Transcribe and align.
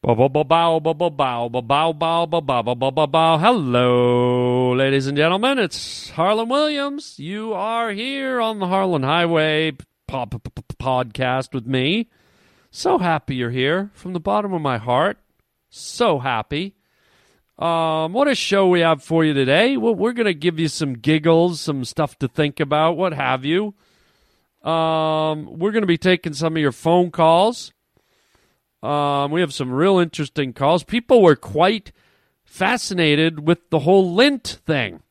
Bow, 0.00 0.14
bow, 0.14 0.28
bow, 0.28 0.78
bow, 0.78 1.48
bow, 1.48 1.92
bow, 1.92 2.62
bow, 2.62 3.06
bow. 3.06 3.38
Hello, 3.38 4.72
ladies 4.72 5.08
and 5.08 5.16
gentlemen. 5.16 5.58
It's 5.58 6.10
Harland 6.10 6.50
Williams. 6.50 7.18
You 7.18 7.52
are 7.52 7.90
here 7.90 8.40
on 8.40 8.60
the 8.60 8.68
Harland 8.68 9.04
Highway 9.04 9.72
podcast 10.08 11.52
with 11.52 11.66
me. 11.66 12.08
So 12.70 12.98
happy 12.98 13.34
you're 13.34 13.50
here 13.50 13.90
from 13.92 14.12
the 14.12 14.20
bottom 14.20 14.52
of 14.52 14.62
my 14.62 14.78
heart. 14.78 15.18
So 15.68 16.20
happy. 16.20 16.76
Um, 17.58 18.12
what 18.12 18.28
a 18.28 18.36
show 18.36 18.68
we 18.68 18.78
have 18.80 19.02
for 19.02 19.24
you 19.24 19.34
today. 19.34 19.76
Well, 19.76 19.96
we're 19.96 20.12
going 20.12 20.26
to 20.26 20.32
give 20.32 20.60
you 20.60 20.68
some 20.68 20.94
giggles, 20.94 21.60
some 21.60 21.84
stuff 21.84 22.16
to 22.20 22.28
think 22.28 22.60
about, 22.60 22.96
what 22.96 23.14
have 23.14 23.44
you. 23.44 23.74
Um, 24.62 25.58
we're 25.58 25.72
going 25.72 25.82
to 25.82 25.88
be 25.88 25.98
taking 25.98 26.34
some 26.34 26.54
of 26.54 26.62
your 26.62 26.70
phone 26.70 27.10
calls. 27.10 27.72
Um, 28.82 29.32
we 29.32 29.40
have 29.40 29.52
some 29.52 29.72
real 29.72 29.98
interesting 29.98 30.52
calls. 30.52 30.84
People 30.84 31.22
were 31.22 31.36
quite 31.36 31.92
fascinated 32.44 33.46
with 33.46 33.70
the 33.70 33.80
whole 33.80 34.14
lint 34.14 34.60
thing. 34.64 35.02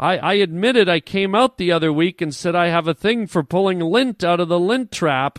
I, 0.00 0.18
I 0.18 0.34
admitted 0.34 0.88
I 0.88 1.00
came 1.00 1.34
out 1.34 1.58
the 1.58 1.72
other 1.72 1.92
week 1.92 2.20
and 2.20 2.34
said 2.34 2.54
I 2.54 2.68
have 2.68 2.86
a 2.86 2.94
thing 2.94 3.26
for 3.26 3.42
pulling 3.42 3.80
lint 3.80 4.22
out 4.22 4.40
of 4.40 4.48
the 4.48 4.58
lint 4.58 4.92
trap. 4.92 5.38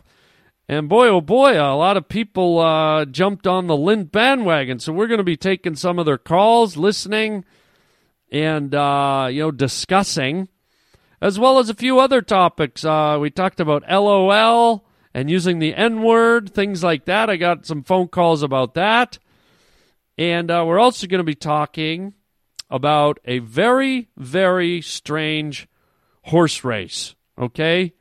And 0.67 0.87
boy, 0.87 1.07
oh 1.07 1.21
boy, 1.21 1.53
a 1.53 1.73
lot 1.75 1.97
of 1.97 2.09
people 2.09 2.59
uh, 2.59 3.05
jumped 3.05 3.47
on 3.47 3.67
the 3.67 3.77
lint 3.77 4.11
bandwagon. 4.11 4.79
So 4.79 4.93
we're 4.93 5.07
going 5.07 5.19
to 5.19 5.23
be 5.23 5.37
taking 5.37 5.75
some 5.75 5.97
of 5.97 6.05
their 6.05 6.17
calls, 6.17 6.77
listening, 6.77 7.43
and, 8.31 8.75
uh, 8.75 9.29
you 9.31 9.41
know, 9.41 9.51
discussing, 9.51 10.47
as 11.21 11.39
well 11.39 11.57
as 11.57 11.69
a 11.69 11.73
few 11.73 11.99
other 11.99 12.21
topics. 12.21 12.85
Uh, 12.85 13.17
we 13.19 13.31
talked 13.31 13.59
about 13.59 13.89
LOL 13.89 14.85
and 15.13 15.29
using 15.29 15.59
the 15.59 15.75
N 15.75 16.01
word, 16.01 16.53
things 16.53 16.83
like 16.83 17.05
that. 17.05 17.29
I 17.29 17.37
got 17.37 17.65
some 17.65 17.83
phone 17.83 18.07
calls 18.07 18.43
about 18.43 18.75
that. 18.75 19.17
And 20.17 20.51
uh, 20.51 20.63
we're 20.67 20.79
also 20.79 21.07
going 21.07 21.19
to 21.19 21.23
be 21.23 21.35
talking 21.35 22.13
about 22.69 23.19
a 23.25 23.39
very, 23.39 24.09
very 24.17 24.81
strange 24.81 25.67
horse 26.23 26.63
race, 26.63 27.15
okay? 27.37 27.93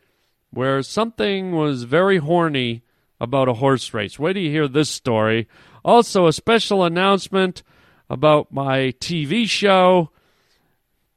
Where 0.51 0.83
something 0.83 1.53
was 1.53 1.85
very 1.85 2.19
horny 2.19 2.83
about 3.21 3.49
a 3.49 3.55
horse 3.55 3.95
race. 3.95 4.19
Wait 4.19 4.35
till 4.35 4.43
you 4.43 4.51
hear 4.51 4.69
this 4.69 4.91
story. 4.91 5.49
Also, 5.85 6.27
a 6.27 6.33
special 6.33 6.85
announcement 6.85 7.63
about 8.11 8.53
my 8.53 8.95
TV 9.01 9.49
show. 9.49 10.11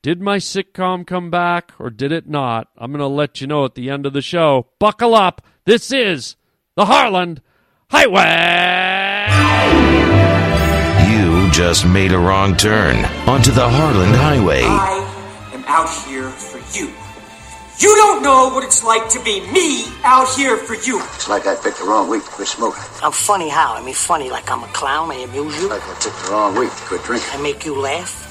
Did 0.02 0.22
my 0.22 0.38
sitcom 0.38 1.06
come 1.06 1.30
back 1.30 1.74
or 1.78 1.90
did 1.90 2.12
it 2.12 2.28
not? 2.28 2.70
I'm 2.78 2.92
going 2.92 3.00
to 3.00 3.08
let 3.08 3.40
you 3.40 3.48
know 3.48 3.66
at 3.66 3.76
the 3.76 3.90
end 3.90 4.06
of 4.06 4.14
the 4.14 4.22
show. 4.22 4.68
Buckle 4.80 5.14
up. 5.14 5.46
This 5.64 5.92
is 5.92 6.38
the 6.76 6.86
Harland 6.86 7.40
Highway. 7.92 9.30
You 11.08 11.52
just 11.52 11.86
made 11.86 12.14
a 12.14 12.18
wrong 12.18 12.58
turn 12.58 13.06
onto 13.30 13.52
the 13.52 13.70
Harland 13.70 14.16
Highway. 14.16 14.64
I 14.64 15.52
am 15.54 15.64
out 15.68 15.88
here 16.08 16.30
for 16.30 16.58
you. 16.76 16.92
You 17.78 17.96
don't 17.96 18.24
know 18.24 18.50
what 18.50 18.64
it's 18.64 18.84
like 18.84 19.08
to 19.10 19.24
be 19.24 19.42
me 19.52 19.86
out 20.04 20.34
here 20.36 20.58
for 20.58 20.74
you. 20.74 21.00
It's 21.14 21.30
like 21.30 21.46
I 21.46 21.54
picked 21.54 21.78
the 21.78 21.86
wrong 21.86 22.10
week 22.10 22.26
to 22.26 22.32
quit 22.32 22.48
smoking. 22.48 22.82
I'm 23.04 23.12
funny 23.12 23.50
how? 23.50 23.76
I 23.76 23.84
mean, 23.86 23.94
funny 23.94 24.32
like 24.32 24.50
I'm 24.50 24.64
a 24.64 24.68
clown. 24.68 25.12
I 25.12 25.16
amuse 25.16 25.62
you. 25.62 25.70
Like 25.70 25.84
I 25.84 25.94
picked 26.02 26.26
the 26.26 26.32
wrong 26.32 26.56
week 26.58 26.72
to 26.72 26.84
quit 26.86 27.04
drinking. 27.04 27.30
I 27.34 27.42
make 27.42 27.66
you 27.66 27.80
laugh. 27.80 28.31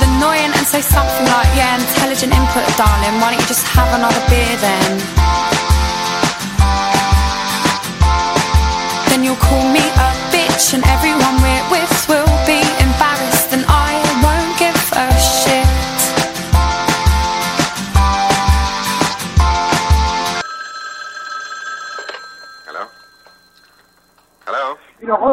say 0.71 0.79
something 0.79 1.25
like, 1.25 1.51
yeah, 1.53 1.75
intelligent 1.75 2.31
input, 2.31 2.63
darling. 2.77 3.19
Why 3.19 3.31
don't 3.31 3.41
you 3.41 3.47
just 3.47 3.67
have 3.67 3.91
another 3.91 4.23
beer 4.31 4.55
then? 4.63 4.91
Then 9.09 9.21
you'll 9.25 9.35
call 9.35 9.67
me 9.67 9.83
a 10.07 10.09
bitch 10.31 10.73
and 10.73 10.83
everyone 10.87 11.35
we're 11.43 11.65
with 11.75 11.91
will 12.07 12.20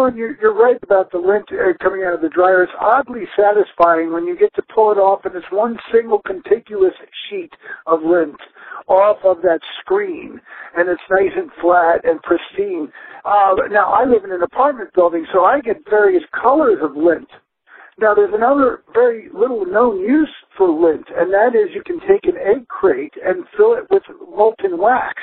Harland, 0.09 0.19
you're, 0.19 0.41
you're 0.41 0.55
right 0.55 0.79
about 0.83 1.11
the 1.13 1.19
lint 1.19 1.45
uh, 1.53 1.77
coming 1.83 2.03
out 2.05 2.15
of 2.15 2.21
the 2.21 2.29
dryer. 2.29 2.63
It's 2.63 2.73
oddly 2.81 3.25
satisfying 3.37 4.13
when 4.13 4.27
you 4.27 4.39
get 4.39 4.55
to 4.55 4.63
pull 4.75 4.91
it 4.93 4.97
off 4.97 5.25
and 5.25 5.35
it's 5.35 5.47
one 5.51 5.79
single 5.93 6.21
contiguous 6.25 6.95
sheet 7.29 7.53
of 7.87 8.01
lint 8.03 8.41
off 8.89 9.19
of 9.25 9.43
that 9.43 9.61
screen 9.81 10.41
and 10.77 10.89
it's 10.89 11.03
nice 11.11 11.33
and 11.37 11.51
flat 11.61 12.05
and 12.05 12.23
pristine. 12.23 12.91
Uh, 13.25 13.55
now, 13.71 13.93
I 13.93 14.05
live 14.05 14.25
in 14.25 14.33
an 14.33 14.43
apartment 14.43 14.95
building, 14.95 15.27
so 15.33 15.45
I 15.45 15.61
get 15.61 15.77
various 15.89 16.25
colors 16.33 16.79
of 16.83 16.97
lint. 16.97 17.29
Now, 18.01 18.15
there's 18.15 18.33
another 18.33 18.85
very 18.95 19.29
little 19.35 19.67
known 19.67 19.99
use 20.01 20.31
for 20.57 20.71
lint, 20.71 21.07
and 21.15 21.33
that 21.33 21.59
is 21.59 21.75
you 21.75 21.83
can 21.83 21.99
take 22.01 22.25
an 22.25 22.39
egg 22.39 22.69
crate 22.69 23.15
and 23.23 23.45
fill 23.57 23.75
it 23.75 23.91
with 23.91 24.05
molten 24.31 24.79
wax. 24.79 25.21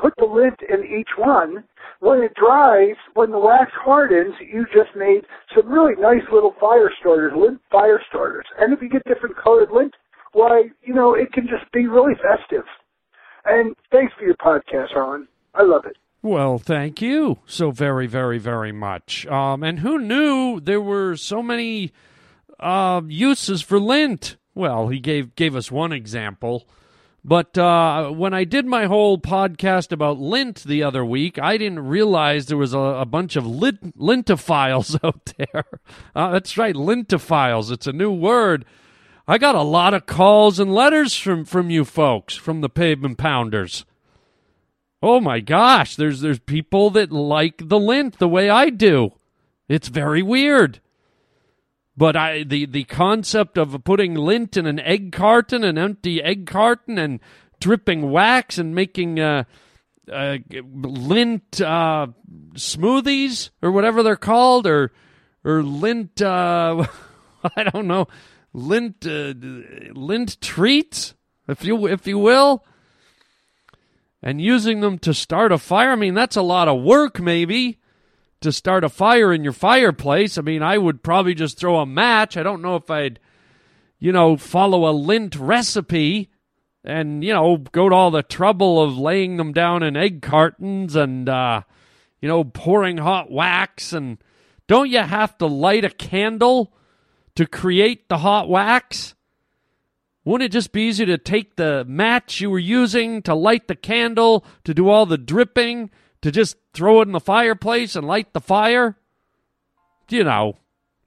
Put 0.00 0.14
the 0.18 0.26
lint 0.26 0.60
in 0.68 0.84
each 0.84 1.10
one. 1.16 1.64
When 2.00 2.20
it 2.22 2.34
dries, 2.34 2.96
when 3.14 3.30
the 3.30 3.38
wax 3.38 3.72
hardens, 3.74 4.34
you 4.40 4.66
just 4.66 4.94
made 4.94 5.22
some 5.54 5.68
really 5.68 5.94
nice 5.98 6.24
little 6.30 6.54
fire 6.60 6.90
starters, 7.00 7.32
lint 7.36 7.60
fire 7.70 8.00
starters. 8.08 8.44
And 8.58 8.72
if 8.72 8.82
you 8.82 8.88
get 8.90 9.02
different 9.04 9.36
colored 9.36 9.70
lint, 9.72 9.94
why, 10.32 10.64
you 10.82 10.92
know, 10.92 11.14
it 11.14 11.32
can 11.32 11.44
just 11.48 11.70
be 11.72 11.86
really 11.86 12.14
festive. 12.14 12.64
And 13.46 13.74
thanks 13.90 14.12
for 14.18 14.24
your 14.24 14.34
podcast, 14.34 14.92
Harland. 14.92 15.28
I 15.54 15.62
love 15.62 15.86
it. 15.86 15.96
Well, 16.20 16.58
thank 16.58 17.00
you 17.00 17.38
so 17.46 17.70
very, 17.70 18.06
very, 18.06 18.38
very 18.38 18.72
much. 18.72 19.26
Um, 19.26 19.62
and 19.62 19.78
who 19.78 19.98
knew 19.98 20.60
there 20.60 20.80
were 20.80 21.16
so 21.16 21.42
many 21.42 21.92
uh, 22.58 23.00
uses 23.06 23.62
for 23.62 23.78
lint? 23.78 24.36
Well, 24.54 24.88
he 24.88 24.98
gave 24.98 25.36
gave 25.36 25.54
us 25.54 25.70
one 25.70 25.92
example, 25.92 26.66
but 27.26 27.58
uh, 27.58 28.10
when 28.10 28.32
I 28.32 28.44
did 28.44 28.66
my 28.66 28.86
whole 28.86 29.18
podcast 29.18 29.90
about 29.90 30.20
lint 30.20 30.62
the 30.62 30.84
other 30.84 31.04
week, 31.04 31.40
I 31.40 31.56
didn't 31.58 31.88
realize 31.88 32.46
there 32.46 32.56
was 32.56 32.72
a, 32.72 32.78
a 32.78 33.04
bunch 33.04 33.34
of 33.34 33.44
lint, 33.44 33.98
lintophiles 33.98 34.96
out 35.04 35.32
there. 35.36 35.64
Uh, 36.14 36.30
that's 36.30 36.56
right, 36.56 36.76
lintophiles. 36.76 37.72
It's 37.72 37.88
a 37.88 37.92
new 37.92 38.12
word. 38.12 38.64
I 39.26 39.38
got 39.38 39.56
a 39.56 39.62
lot 39.62 39.92
of 39.92 40.06
calls 40.06 40.60
and 40.60 40.72
letters 40.72 41.16
from 41.16 41.44
from 41.44 41.68
you 41.68 41.84
folks, 41.84 42.36
from 42.36 42.60
the 42.60 42.68
pavement 42.68 43.18
pounders. 43.18 43.84
Oh 45.02 45.20
my 45.20 45.40
gosh, 45.40 45.96
there's 45.96 46.20
there's 46.20 46.38
people 46.38 46.90
that 46.90 47.10
like 47.10 47.68
the 47.68 47.80
lint 47.80 48.20
the 48.20 48.28
way 48.28 48.48
I 48.48 48.70
do. 48.70 49.14
It's 49.68 49.88
very 49.88 50.22
weird. 50.22 50.80
But 51.96 52.16
I 52.16 52.42
the 52.42 52.66
the 52.66 52.84
concept 52.84 53.56
of 53.56 53.82
putting 53.84 54.14
lint 54.14 54.56
in 54.56 54.66
an 54.66 54.78
egg 54.80 55.12
carton, 55.12 55.64
an 55.64 55.78
empty 55.78 56.22
egg 56.22 56.46
carton, 56.46 56.98
and 56.98 57.20
dripping 57.60 58.10
wax 58.10 58.58
and 58.58 58.74
making 58.74 59.18
uh, 59.18 59.44
uh, 60.12 60.38
lint 60.52 61.60
uh, 61.60 62.08
smoothies 62.54 63.50
or 63.62 63.72
whatever 63.72 64.02
they're 64.02 64.16
called, 64.16 64.66
or 64.66 64.92
or 65.42 65.62
lint 65.62 66.20
uh, 66.20 66.86
I 67.56 67.62
don't 67.62 67.86
know 67.86 68.08
lint 68.52 69.06
uh, 69.06 69.32
lint 69.94 70.40
treats, 70.40 71.14
if 71.48 71.64
you 71.64 71.86
if 71.86 72.06
you 72.06 72.18
will 72.18 72.64
and 74.22 74.40
using 74.40 74.80
them 74.80 74.98
to 74.98 75.14
start 75.14 75.52
a 75.52 75.58
fire. 75.58 75.92
I 75.92 75.94
mean, 75.94 76.14
that's 76.14 76.36
a 76.36 76.42
lot 76.42 76.66
of 76.66 76.82
work, 76.82 77.20
maybe, 77.20 77.78
to 78.46 78.52
start 78.52 78.84
a 78.84 78.88
fire 78.88 79.32
in 79.32 79.42
your 79.42 79.52
fireplace. 79.52 80.38
I 80.38 80.42
mean, 80.42 80.62
I 80.62 80.78
would 80.78 81.02
probably 81.02 81.34
just 81.34 81.58
throw 81.58 81.78
a 81.78 81.86
match. 81.86 82.36
I 82.36 82.44
don't 82.44 82.62
know 82.62 82.76
if 82.76 82.88
I'd, 82.88 83.18
you 83.98 84.12
know, 84.12 84.36
follow 84.36 84.88
a 84.88 84.94
lint 84.94 85.34
recipe 85.34 86.30
and, 86.84 87.24
you 87.24 87.32
know, 87.32 87.56
go 87.56 87.88
to 87.88 87.94
all 87.94 88.12
the 88.12 88.22
trouble 88.22 88.80
of 88.80 88.96
laying 88.96 89.36
them 89.36 89.52
down 89.52 89.82
in 89.82 89.96
egg 89.96 90.22
cartons 90.22 90.94
and, 90.94 91.28
uh, 91.28 91.62
you 92.20 92.28
know, 92.28 92.44
pouring 92.44 92.98
hot 92.98 93.32
wax. 93.32 93.92
And 93.92 94.18
don't 94.68 94.90
you 94.90 95.00
have 95.00 95.36
to 95.38 95.46
light 95.46 95.84
a 95.84 95.90
candle 95.90 96.72
to 97.34 97.46
create 97.46 98.08
the 98.08 98.18
hot 98.18 98.48
wax? 98.48 99.16
Wouldn't 100.24 100.46
it 100.46 100.52
just 100.52 100.70
be 100.70 100.82
easier 100.82 101.06
to 101.06 101.18
take 101.18 101.56
the 101.56 101.84
match 101.88 102.40
you 102.40 102.50
were 102.50 102.60
using 102.60 103.22
to 103.22 103.34
light 103.34 103.66
the 103.66 103.74
candle, 103.74 104.44
to 104.62 104.72
do 104.72 104.88
all 104.88 105.04
the 105.04 105.18
dripping, 105.18 105.90
to 106.26 106.32
just 106.32 106.56
throw 106.72 107.02
it 107.02 107.06
in 107.06 107.12
the 107.12 107.20
fireplace 107.20 107.94
and 107.94 108.04
light 108.04 108.32
the 108.32 108.40
fire? 108.40 108.96
You 110.10 110.24
know, 110.24 110.56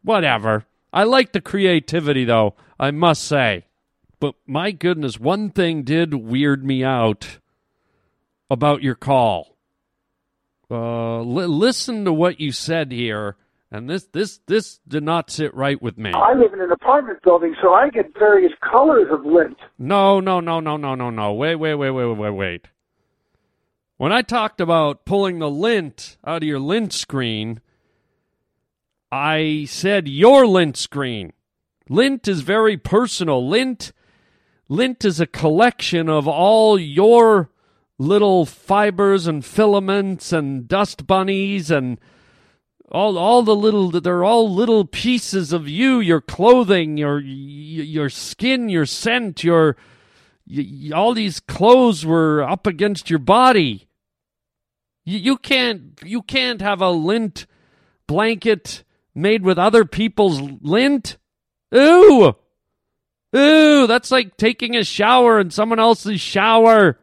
whatever. 0.02 0.66
I 0.94 1.04
like 1.04 1.34
the 1.34 1.42
creativity, 1.42 2.24
though, 2.24 2.56
I 2.80 2.92
must 2.92 3.26
say. 3.26 3.66
But 4.22 4.36
my 4.48 4.72
goodness, 4.72 5.20
one 5.20 5.50
thing 5.50 5.84
did 5.84 6.14
weird 6.14 6.64
me 6.64 6.86
out 6.86 7.40
about 8.50 8.82
your 8.82 8.96
call. 8.96 9.58
Uh, 10.72 11.20
li- 11.20 11.48
listen 11.48 12.06
to 12.06 12.14
what 12.14 12.40
you 12.40 12.54
said 12.54 12.94
here, 12.94 13.36
and 13.72 13.90
this 13.90 14.06
this 14.14 14.40
this 14.48 14.80
did 14.88 15.04
not 15.04 15.30
sit 15.30 15.54
right 15.54 15.82
with 15.82 15.98
me. 15.98 16.14
I 16.14 16.34
live 16.34 16.54
in 16.54 16.62
an 16.62 16.72
apartment 16.72 17.22
building, 17.24 17.56
so 17.62 17.74
I 17.74 17.90
get 17.90 18.18
various 18.18 18.54
colors 18.62 19.08
of 19.12 19.26
lint. 19.26 19.58
No, 19.78 20.22
no, 20.22 20.40
no, 20.40 20.62
no, 20.62 20.78
no, 20.78 20.96
no, 20.96 21.10
no. 21.10 21.34
Wait, 21.34 21.56
wait, 21.56 21.76
wait, 21.76 21.92
wait, 21.92 22.06
wait, 22.06 22.18
wait, 22.18 22.30
wait. 22.30 22.68
When 24.00 24.14
I 24.14 24.22
talked 24.22 24.62
about 24.62 25.04
pulling 25.04 25.40
the 25.40 25.50
lint 25.50 26.16
out 26.26 26.42
of 26.42 26.48
your 26.48 26.58
lint 26.58 26.94
screen, 26.94 27.60
I 29.12 29.66
said 29.68 30.08
your 30.08 30.48
lint 30.48 30.78
screen. 30.78 31.34
Lint 31.90 32.26
is 32.26 32.40
very 32.40 32.78
personal. 32.78 33.46
Lint 33.46 33.92
lint 34.70 35.04
is 35.04 35.20
a 35.20 35.28
collection 35.28 36.08
of 36.08 36.30
all 36.30 36.80
your 36.80 37.50
little 37.98 38.46
fibers 38.46 39.28
and 39.28 39.44
filaments 39.44 40.32
and 40.32 40.66
dust 40.66 41.06
bunnies 41.06 41.70
and 41.70 42.00
all 42.90 43.18
all 43.18 43.44
the 43.44 43.54
little 43.54 43.92
they're 43.92 44.24
all 44.24 44.50
little 44.50 44.86
pieces 44.86 45.52
of 45.52 45.68
you 45.68 46.00
your 46.00 46.22
clothing 46.22 46.96
your 46.96 47.20
your 47.20 48.10
skin 48.10 48.70
your 48.70 48.86
scent 48.86 49.44
your 49.44 49.76
all 50.96 51.14
these 51.14 51.42
clothes 51.42 52.06
were 52.06 52.42
up 52.42 52.66
against 52.66 53.10
your 53.10 53.20
body 53.20 53.89
you, 55.10 55.20
you 55.20 55.38
can't 55.38 56.00
you 56.04 56.22
can't 56.22 56.62
have 56.62 56.82
a 56.82 56.90
lint 56.90 57.46
blanket 58.08 58.84
made 59.16 59.44
with 59.44 59.58
other 59.58 59.86
people's 59.86 60.40
lint 60.62 61.18
ooh 61.76 62.36
ooh 63.36 63.88
that's 63.88 64.12
like 64.12 64.38
taking 64.38 64.76
a 64.76 64.84
shower 64.84 65.40
in 65.40 65.52
someone 65.52 65.80
else's 65.80 66.22
shower 66.22 67.00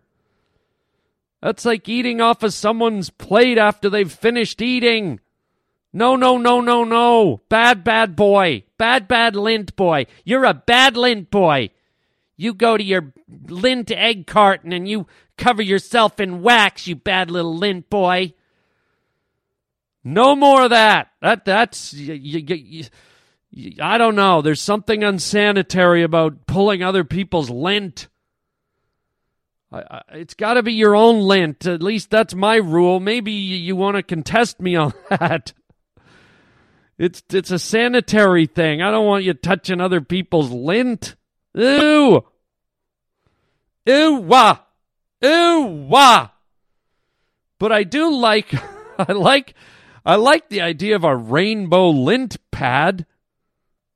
that's 1.43 1.65
like 1.65 1.89
eating 1.89 2.21
off 2.21 2.43
of 2.43 2.55
someone's 2.55 3.11
plate 3.11 3.59
after 3.59 3.91
they've 3.91 4.13
finished 4.13 4.63
eating 4.63 5.21
no, 5.93 6.15
no, 6.15 6.37
no, 6.37 6.61
no, 6.61 6.85
no. 6.85 7.41
Bad, 7.49 7.83
bad 7.83 8.17
boy. 8.17 8.65
Bad, 8.77 9.09
bad 9.09 9.35
lint 9.35 9.75
boy. 9.77 10.05
You're 10.25 10.45
a 10.45 10.53
bad 10.53 10.95
lint 10.95 11.31
boy. 11.31 11.71
You 12.37 12.55
go 12.55 12.77
to 12.77 12.85
your 12.85 13.13
lint 13.49 13.91
egg 13.91 14.27
carton 14.27 14.73
and 14.73 14.87
you 14.89 15.07
cover 15.39 15.63
yourself 15.63 16.21
in 16.21 16.43
wax, 16.43 16.87
you 16.87 16.97
bad 16.97 17.31
little 17.31 17.57
lint 17.57 17.89
boy. 17.91 18.35
No 20.05 20.37
more 20.37 20.65
of 20.65 20.71
that. 20.71 21.09
That 21.21 21.45
that's 21.45 21.93
you, 21.93 22.15
you, 22.15 22.85
you, 23.51 23.73
I 23.83 23.99
don't 23.99 24.15
know. 24.15 24.41
There's 24.41 24.61
something 24.61 25.03
unsanitary 25.03 26.05
about 26.05 26.47
pulling 26.47 26.83
other 26.83 27.03
people's 27.03 27.51
lint. 27.51 28.07
I, 29.73 29.79
I, 29.91 30.03
it's 30.13 30.35
got 30.35 30.55
to 30.55 30.63
be 30.63 30.75
your 30.75 30.95
own 30.95 31.21
lint. 31.21 31.67
At 31.67 31.83
least 31.83 32.11
that's 32.11 32.35
my 32.35 32.55
rule. 32.57 33.01
Maybe 33.01 33.33
you, 33.33 33.75
want 33.75 33.97
to 33.97 34.03
contest 34.05 34.61
me 34.61 34.77
on 34.77 34.93
that. 35.11 35.53
It's 36.99 37.23
it's 37.31 37.51
a 37.51 37.59
sanitary 37.59 38.47
thing. 38.47 38.83
I 38.83 38.93
don't 38.93 39.07
want 39.07 39.25
you 39.25 39.35
touching 39.35 39.81
other 39.81 40.01
people's 40.01 40.51
lint. 40.51 41.16
Ew. 41.57 42.25
Ew 43.87 44.17
wah. 44.17 44.59
Ew 45.23 45.87
wah. 45.89 46.29
But 47.59 47.73
I 47.73 47.83
do 47.83 48.15
like 48.15 48.55
I 48.99 49.13
like 49.13 49.55
I 50.05 50.17
like 50.17 50.51
the 50.51 50.61
idea 50.61 50.95
of 50.97 51.05
a 51.05 51.17
rainbow 51.17 51.89
lint 51.89 52.37
pad. 52.51 53.07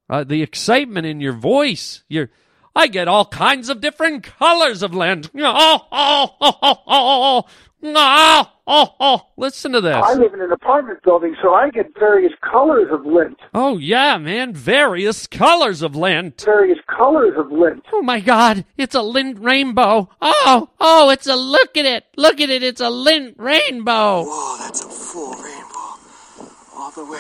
Uh, 0.09 0.25
the 0.25 0.43
excitement 0.43 1.07
in 1.07 1.21
your 1.21 1.35
voice. 1.35 2.03
You're 2.09 2.31
I 2.75 2.87
get 2.87 3.09
all 3.09 3.25
kinds 3.27 3.69
of 3.69 3.81
different 3.81 4.23
colors 4.23 4.83
of 4.83 4.95
lint. 4.95 5.31
Oh, 5.43 5.87
oh, 5.91 6.37
oh, 6.41 6.57
oh, 6.63 6.79
oh, 6.87 7.45
oh, 7.83 7.93
oh, 7.97 8.53
oh, 8.67 8.95
oh. 9.01 9.27
Listen 9.37 9.73
to 9.73 9.81
this. 9.81 9.97
I 9.97 10.15
live 10.15 10.35
in 10.35 10.41
an 10.41 10.53
apartment 10.53 11.03
building, 11.03 11.35
so 11.43 11.55
I 11.55 11.71
get 11.71 11.99
various 11.99 12.33
colors 12.41 12.89
of 12.93 13.07
lint. 13.07 13.39
Oh, 13.55 13.79
yeah, 13.79 14.19
man. 14.19 14.53
Various 14.53 15.27
colors 15.27 15.83
of 15.83 15.97
lint. 15.97 16.43
Various 16.45 16.79
colors 16.87 17.35
of 17.37 17.51
lint. 17.51 17.85
Oh, 17.93 18.03
my 18.03 18.21
God. 18.21 18.65
It's 18.77 18.95
a 18.95 19.03
lint 19.03 19.39
rainbow. 19.41 20.11
Oh, 20.21 20.69
oh, 20.79 21.11
it's 21.11 21.27
a 21.27 21.37
look 21.37 21.77
at 21.77 21.87
it. 21.87 22.05
Look 22.17 22.41
at 22.41 22.51
it. 22.51 22.63
It's 22.63 22.81
a 22.81 22.91
lint 22.91 23.37
rainbow. 23.39 24.25
Whoa, 24.25 24.57
that's 24.59 24.85
a 24.85 24.89
full 24.89 25.33
rainbow. 25.33 26.51
All 26.77 26.91
the 26.93 27.05
way. 27.05 27.19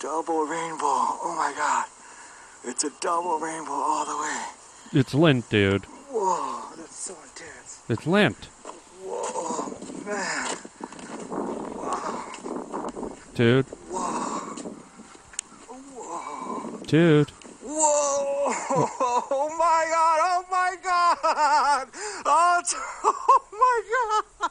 Double 0.00 0.44
rainbow. 0.44 0.86
Oh, 1.22 1.34
my 1.36 1.52
God. 1.56 1.84
It's 2.62 2.84
a 2.84 2.90
double 3.00 3.38
rainbow 3.38 3.72
all 3.72 4.04
the 4.04 4.16
way. 4.16 4.44
It's 4.92 5.14
lint, 5.14 5.48
dude. 5.48 5.84
Whoa, 6.10 6.74
that's 6.76 6.96
so 6.96 7.14
intense. 7.22 7.82
It's 7.88 8.06
lint. 8.06 8.48
Whoa, 9.02 9.70
man. 10.04 10.56
Wow. 11.76 13.12
Dude. 13.34 13.66
Whoa. 13.66 14.10
Whoa. 15.96 16.80
Dude. 16.86 17.30
Whoa! 17.62 18.26
Oh 19.32 19.48
my 19.58 19.86
god! 19.90 20.18
Oh 20.22 20.44
my 20.50 20.76
god! 20.82 21.88
Oh, 22.24 22.62
oh 23.04 23.42
my 23.52 23.82
god! 24.40 24.50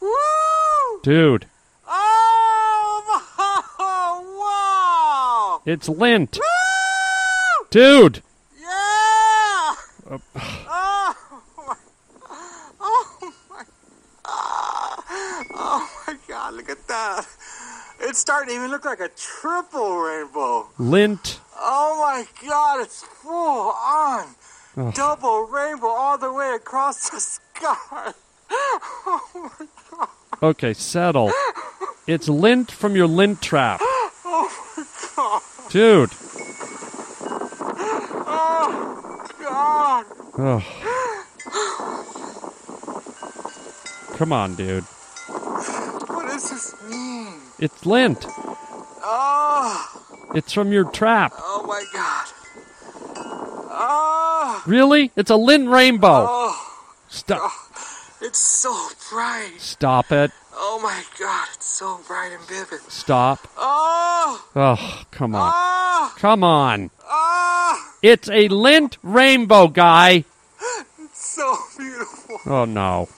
Woo! 0.00 1.00
Dude. 1.02 1.46
Oh 1.86 3.02
my! 3.78 3.86
Wow! 4.38 5.62
It's 5.64 5.88
lint. 5.88 6.38
Dude. 7.76 8.22
Yeah! 8.58 9.74
Uh, 10.08 10.18
Oh 10.38 11.12
my! 11.58 11.74
Oh 12.80 13.32
my! 13.50 13.64
Oh 15.54 15.90
my 16.06 16.14
god! 16.26 16.54
Look 16.54 16.70
at 16.70 16.88
that! 16.88 17.26
It's 18.00 18.18
starting 18.18 18.48
to 18.48 18.54
even 18.54 18.70
look 18.70 18.86
like 18.86 19.00
a 19.00 19.10
triple 19.10 19.98
rainbow. 19.98 20.70
lint. 20.78 21.38
Oh 21.58 21.98
my 22.00 22.24
god! 22.48 22.80
It's 22.80 23.02
full 23.02 23.72
on. 23.72 24.34
Double 24.94 25.42
rainbow 25.42 25.88
all 25.88 26.16
the 26.16 26.32
way 26.32 26.54
across 26.54 27.10
the 27.10 27.20
sky. 27.20 28.14
Oh 28.50 29.50
my 29.58 29.66
god! 29.90 30.08
Okay, 30.42 30.72
settle. 30.72 31.30
It's 32.06 32.26
lint 32.26 32.70
from 32.70 32.96
your 32.96 33.06
lint 33.06 33.42
trap. 33.42 33.80
Oh 33.82 34.50
my 34.78 34.84
god! 35.14 35.42
Dude. 35.70 36.10
Oh 38.28 39.26
god! 39.40 40.04
Oh. 40.38 40.62
Come 44.16 44.32
on, 44.32 44.54
dude. 44.54 44.84
What 44.84 46.26
does 46.28 46.50
this 46.50 46.74
mean? 46.90 47.34
It's 47.58 47.86
lint. 47.86 48.26
Oh! 48.28 50.02
It's 50.34 50.52
from 50.52 50.72
your 50.72 50.84
trap. 50.84 51.32
Oh 51.38 51.64
my 51.66 51.84
god! 51.92 52.26
Oh! 53.70 54.62
Really? 54.66 55.10
It's 55.16 55.30
a 55.30 55.36
lint 55.36 55.68
rainbow. 55.68 56.26
Oh! 56.28 56.76
Stop. 57.08 57.40
Ah. 57.42 57.62
It's 58.22 58.38
so 58.38 58.74
bright. 59.10 59.54
Stop 59.58 60.12
it. 60.12 60.32
Oh 60.54 60.80
my 60.82 61.02
god! 61.18 61.48
It's 61.54 61.66
so 61.66 62.00
bright 62.06 62.32
and 62.32 62.42
vivid. 62.48 62.80
Stop. 62.90 63.46
Oh! 63.56 64.44
Oh, 64.56 65.02
come 65.10 65.34
on. 65.34 65.52
Oh! 65.54 66.14
Come 66.18 66.42
on. 66.42 66.90
It's 68.02 68.28
a 68.28 68.48
lint 68.48 68.98
rainbow, 69.02 69.68
guy. 69.68 70.24
It's 70.98 71.26
so 71.26 71.56
beautiful. 71.76 72.38
Oh, 72.46 72.64
no. 72.64 73.08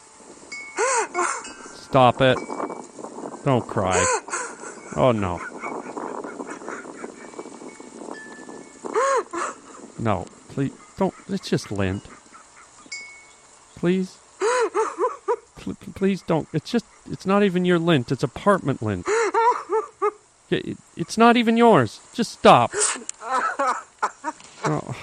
Stop 1.75 2.21
it. 2.21 2.39
Don't 3.45 3.67
cry. 3.67 4.05
Oh, 4.97 5.13
no. 5.13 5.41
No, 9.99 10.27
please 10.51 10.73
don't. 10.97 11.15
It's 11.29 11.49
just 11.51 11.73
lint. 11.73 12.05
Please. 13.77 14.17
Pl- 15.57 15.75
Please 15.95 16.23
don't. 16.23 16.47
It's 16.53 16.71
just. 16.71 16.85
It's 17.11 17.27
not 17.27 17.43
even 17.43 17.65
your 17.65 17.79
lint. 17.81 18.13
It's 18.13 18.23
apartment 18.23 18.81
lint. 18.81 19.07
It's 20.51 21.19
not 21.19 21.37
even 21.37 21.57
yours. 21.57 22.01
Just 22.15 22.33
stop. 22.33 22.73
Oh. 24.71 24.95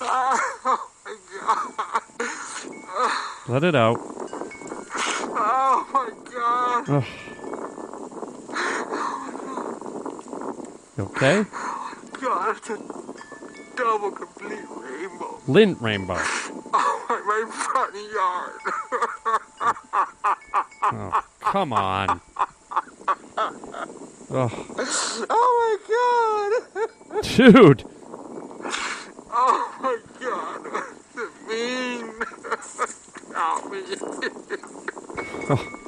Oh 0.00 0.90
my 1.04 1.16
god! 1.36 2.02
Let 3.48 3.64
it 3.64 3.74
out. 3.74 3.98
Oh 4.00 5.86
my 5.92 6.10
god! 6.32 6.88
Ugh. 6.88 7.04
You 10.96 11.04
Okay? 11.04 11.44
God, 12.18 12.56
it's 12.56 12.70
a 12.70 12.78
double 13.76 14.10
complete 14.12 14.64
rainbow. 14.70 15.38
Lint 15.46 15.82
rainbow. 15.82 16.16
Oh, 16.72 17.06
my, 17.10 17.20
my 17.26 17.44
front 17.50 17.94
yard. 18.14 18.60
Oh, 20.82 21.24
come 21.40 21.72
on. 21.74 22.22
Ugh. 24.30 24.52
Oh 25.30 25.50
my 25.58 25.76
god! 27.14 27.22
Dude. 27.24 27.84
Oh 29.32 29.74
my 29.82 29.98
god! 30.20 30.60
What's 30.72 31.16
it 31.16 31.32
mean? 31.48 32.04
Help 33.34 33.64
me. 33.72 33.80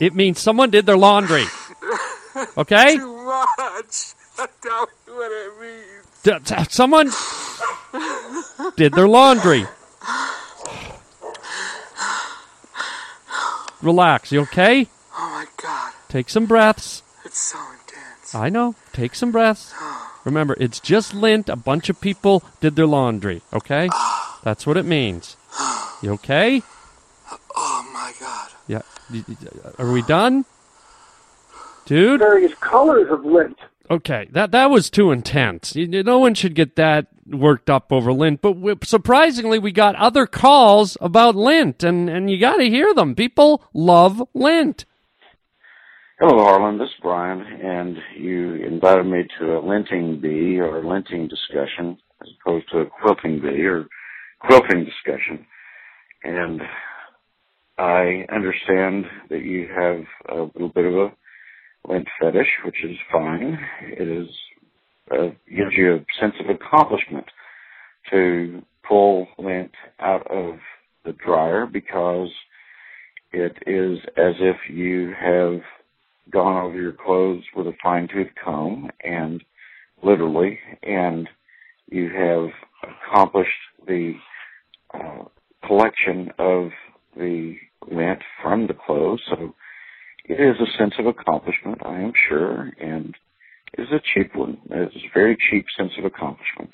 It 0.00 0.14
means 0.14 0.40
someone 0.40 0.70
did 0.70 0.86
their 0.86 0.96
laundry. 0.96 1.44
Okay? 2.56 2.96
Too 2.96 3.24
much. 3.26 4.14
Me 4.38 4.46
what 5.08 5.30
it 5.30 5.60
means. 5.60 6.06
D- 6.22 6.64
someone 6.70 7.10
did 8.76 8.94
their 8.94 9.06
laundry. 9.06 9.66
Relax, 13.82 14.32
you 14.32 14.40
okay? 14.42 14.86
Oh 15.16 15.30
my 15.30 15.46
god. 15.62 15.92
Take 16.08 16.28
some 16.28 16.46
breaths. 16.46 17.02
It's 17.24 17.38
so 17.38 17.58
intense. 17.58 18.34
I 18.34 18.48
know. 18.48 18.74
Take 18.92 19.14
some 19.14 19.30
breaths. 19.32 19.72
Remember, 20.24 20.54
it's 20.60 20.80
just 20.80 21.14
lint. 21.14 21.48
A 21.48 21.56
bunch 21.56 21.88
of 21.88 22.00
people 22.00 22.42
did 22.60 22.76
their 22.76 22.86
laundry, 22.86 23.42
okay? 23.52 23.88
That's 24.44 24.66
what 24.66 24.76
it 24.76 24.84
means. 24.86 25.36
You 26.02 26.12
okay? 26.14 26.62
Oh 27.54 27.90
my 27.92 28.12
god. 28.18 28.48
Yeah. 28.66 28.80
Y- 29.12 29.22
y- 29.28 29.36
Are 29.78 29.92
we 29.92 30.00
done? 30.00 30.46
Dude? 31.84 32.20
Various 32.20 32.54
colors 32.54 33.10
of 33.10 33.22
lint. 33.26 33.58
Okay, 33.90 34.28
that 34.30 34.50
that 34.52 34.70
was 34.70 34.88
too 34.88 35.10
intense. 35.10 35.76
You- 35.76 35.84
you- 35.86 36.02
No 36.02 36.18
one 36.18 36.32
should 36.34 36.54
get 36.54 36.76
that 36.76 37.08
worked 37.30 37.70
up 37.70 37.92
over 37.92 38.12
lint. 38.12 38.42
But 38.42 38.52
we, 38.52 38.74
surprisingly, 38.84 39.58
we 39.58 39.72
got 39.72 39.94
other 39.96 40.26
calls 40.26 40.96
about 41.00 41.36
lint, 41.36 41.82
and 41.82 42.08
and 42.08 42.30
you 42.30 42.38
got 42.38 42.56
to 42.56 42.68
hear 42.68 42.94
them. 42.94 43.14
People 43.14 43.64
love 43.72 44.22
lint. 44.34 44.84
Hello, 46.18 46.44
Harland. 46.44 46.78
This 46.78 46.88
is 46.88 47.00
Brian, 47.00 47.40
and 47.40 47.96
you 48.14 48.54
invited 48.56 49.06
me 49.06 49.24
to 49.38 49.56
a 49.56 49.62
linting 49.62 50.20
bee 50.20 50.60
or 50.60 50.82
linting 50.82 51.30
discussion 51.30 51.96
as 52.20 52.28
opposed 52.40 52.66
to 52.70 52.80
a 52.80 52.86
quilting 52.86 53.40
bee 53.40 53.64
or 53.64 53.86
quilting 54.40 54.84
discussion. 54.84 55.46
And 56.22 56.60
I 57.78 58.26
understand 58.30 59.06
that 59.30 59.40
you 59.40 59.68
have 59.74 60.04
a 60.28 60.42
little 60.52 60.68
bit 60.68 60.84
of 60.84 60.94
a 60.94 61.12
lint 61.88 62.06
fetish, 62.20 62.48
which 62.66 62.84
is 62.84 62.96
fine. 63.10 63.58
It 63.82 64.06
is 64.06 64.28
uh, 65.10 65.28
gives 65.48 65.72
you 65.76 65.94
a 65.94 66.04
sense 66.20 66.34
of 66.40 66.54
accomplishment 66.54 67.26
to 68.10 68.62
pull 68.86 69.26
lint 69.38 69.72
out 70.00 70.26
of 70.30 70.56
the 71.04 71.12
dryer 71.12 71.66
because 71.66 72.28
it 73.32 73.56
is 73.66 73.98
as 74.16 74.34
if 74.40 74.56
you 74.68 75.12
have 75.18 75.60
gone 76.30 76.64
over 76.64 76.80
your 76.80 76.92
clothes 76.92 77.42
with 77.54 77.66
a 77.66 77.72
fine 77.82 78.08
tooth 78.08 78.28
comb 78.42 78.90
and 79.02 79.42
literally 80.02 80.58
and 80.82 81.28
you 81.88 82.08
have 82.08 82.50
accomplished 82.82 83.50
the 83.86 84.14
uh, 84.94 85.24
collection 85.66 86.30
of 86.38 86.70
the 87.16 87.56
lint 87.90 88.20
from 88.42 88.66
the 88.66 88.74
clothes. 88.74 89.20
So 89.28 89.54
it 90.30 90.40
is 90.40 90.56
a 90.60 90.78
sense 90.78 90.94
of 90.98 91.06
accomplishment 91.06 91.78
i 91.84 92.00
am 92.00 92.12
sure 92.28 92.70
and 92.80 93.16
is 93.78 93.88
a 93.92 94.00
cheap 94.14 94.34
one 94.34 94.58
it's 94.70 94.96
a 94.96 95.14
very 95.14 95.36
cheap 95.50 95.66
sense 95.76 95.92
of 95.98 96.04
accomplishment 96.04 96.70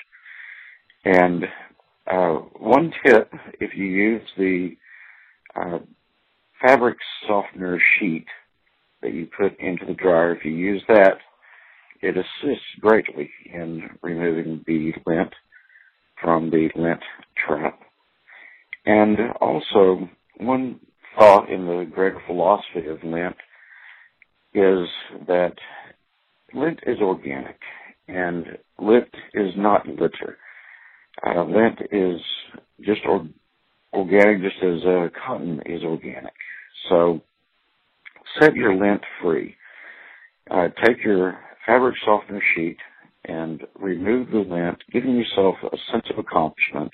and 1.05 1.45
uh, 2.09 2.35
one 2.59 2.93
tip 3.05 3.31
if 3.59 3.75
you 3.75 3.85
use 3.85 4.21
the 4.37 4.75
uh, 5.55 5.79
fabric 6.61 6.97
softener 7.27 7.79
sheet 7.99 8.25
that 9.01 9.13
you 9.13 9.27
put 9.37 9.59
into 9.59 9.85
the 9.85 9.93
dryer, 9.93 10.35
if 10.35 10.43
you 10.43 10.51
use 10.51 10.83
that, 10.87 11.17
it 12.01 12.15
assists 12.17 12.65
greatly 12.79 13.29
in 13.53 13.89
removing 14.01 14.63
the 14.67 14.93
lint 15.05 15.33
from 16.21 16.49
the 16.49 16.69
lint 16.75 17.01
trap. 17.45 17.79
And 18.85 19.17
also, 19.41 20.09
one 20.37 20.79
thought 21.17 21.49
in 21.49 21.65
the 21.65 21.89
greater 21.93 22.21
philosophy 22.25 22.87
of 22.87 23.03
lint 23.03 23.35
is 24.53 24.87
that 25.27 25.53
lint 26.57 26.79
is 26.85 26.99
organic 26.99 27.59
and 28.07 28.57
lint 28.79 29.13
is 29.33 29.51
not 29.55 29.87
litter. 29.87 30.37
Uh, 31.25 31.43
lint 31.43 31.79
is 31.91 32.21
just 32.81 33.01
or- 33.07 33.27
organic 33.93 34.41
just 34.41 34.63
as 34.63 34.85
uh, 34.85 35.07
cotton 35.25 35.61
is 35.65 35.83
organic. 35.83 36.33
So, 36.89 37.21
set 38.39 38.55
your 38.55 38.75
lint 38.75 39.01
free. 39.21 39.55
Uh, 40.49 40.69
take 40.85 41.03
your 41.03 41.37
fabric 41.65 41.95
softener 42.05 42.41
sheet 42.55 42.77
and 43.25 43.61
remove 43.79 44.31
the 44.31 44.39
lint, 44.39 44.77
giving 44.91 45.15
yourself 45.15 45.55
a 45.63 45.77
sense 45.91 46.05
of 46.09 46.19
accomplishment 46.19 46.91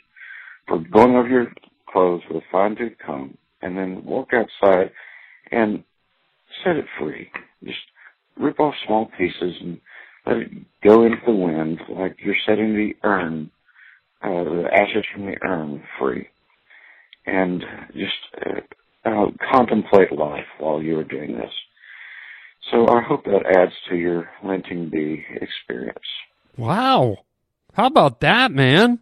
for 0.68 0.80
going 0.80 1.16
over 1.16 1.28
your 1.28 1.54
clothes 1.92 2.22
with 2.30 2.42
a 2.42 2.46
fine 2.52 2.76
tooth 2.76 2.94
comb, 3.06 3.38
and 3.62 3.78
then 3.78 4.04
walk 4.04 4.30
outside 4.34 4.92
and 5.52 5.84
set 6.64 6.76
it 6.78 6.86
free. 7.00 7.30
Just 7.64 7.78
rip 8.38 8.60
off 8.60 8.74
small 8.86 9.10
pieces 9.18 9.56
and 9.62 9.80
let 10.26 10.38
it 10.38 10.52
go 10.84 11.06
into 11.06 11.18
the 11.26 11.34
wind 11.34 11.80
like 11.90 12.18
you're 12.24 12.36
setting 12.46 12.74
the 12.74 12.94
urn, 13.04 13.52
uh, 14.22 14.44
the 14.44 14.66
ashes 14.72 15.06
from 15.14 15.26
the 15.26 15.38
urn 15.44 15.84
free. 16.00 16.28
And 17.26 17.64
just 17.94 18.46
uh, 18.46 19.10
uh, 19.10 19.26
contemplate 19.52 20.12
life 20.12 20.46
while 20.60 20.82
you 20.82 21.00
are 21.00 21.04
doing 21.06 21.38
this. 21.38 21.52
So 22.72 22.88
I 22.88 23.02
hope 23.02 23.26
that 23.26 23.46
adds 23.58 23.74
to 23.90 23.96
your 23.96 24.30
linting 24.44 24.90
bee 24.90 25.24
experience. 25.42 26.00
Wow. 26.58 27.18
How 27.74 27.88
about 27.88 28.22
that, 28.22 28.52
man? 28.52 29.00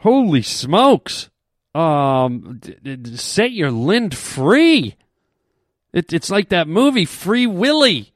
Holy 0.00 0.42
smokes. 0.42 1.30
Um, 1.74 2.60
d- 2.60 2.76
d- 2.82 3.16
set 3.16 3.52
your 3.52 3.70
lint 3.70 4.14
free. 4.14 4.94
It, 5.92 6.12
it's 6.12 6.30
like 6.30 6.50
that 6.50 6.68
movie 6.68 7.04
Free 7.04 7.46
Willy, 7.46 8.13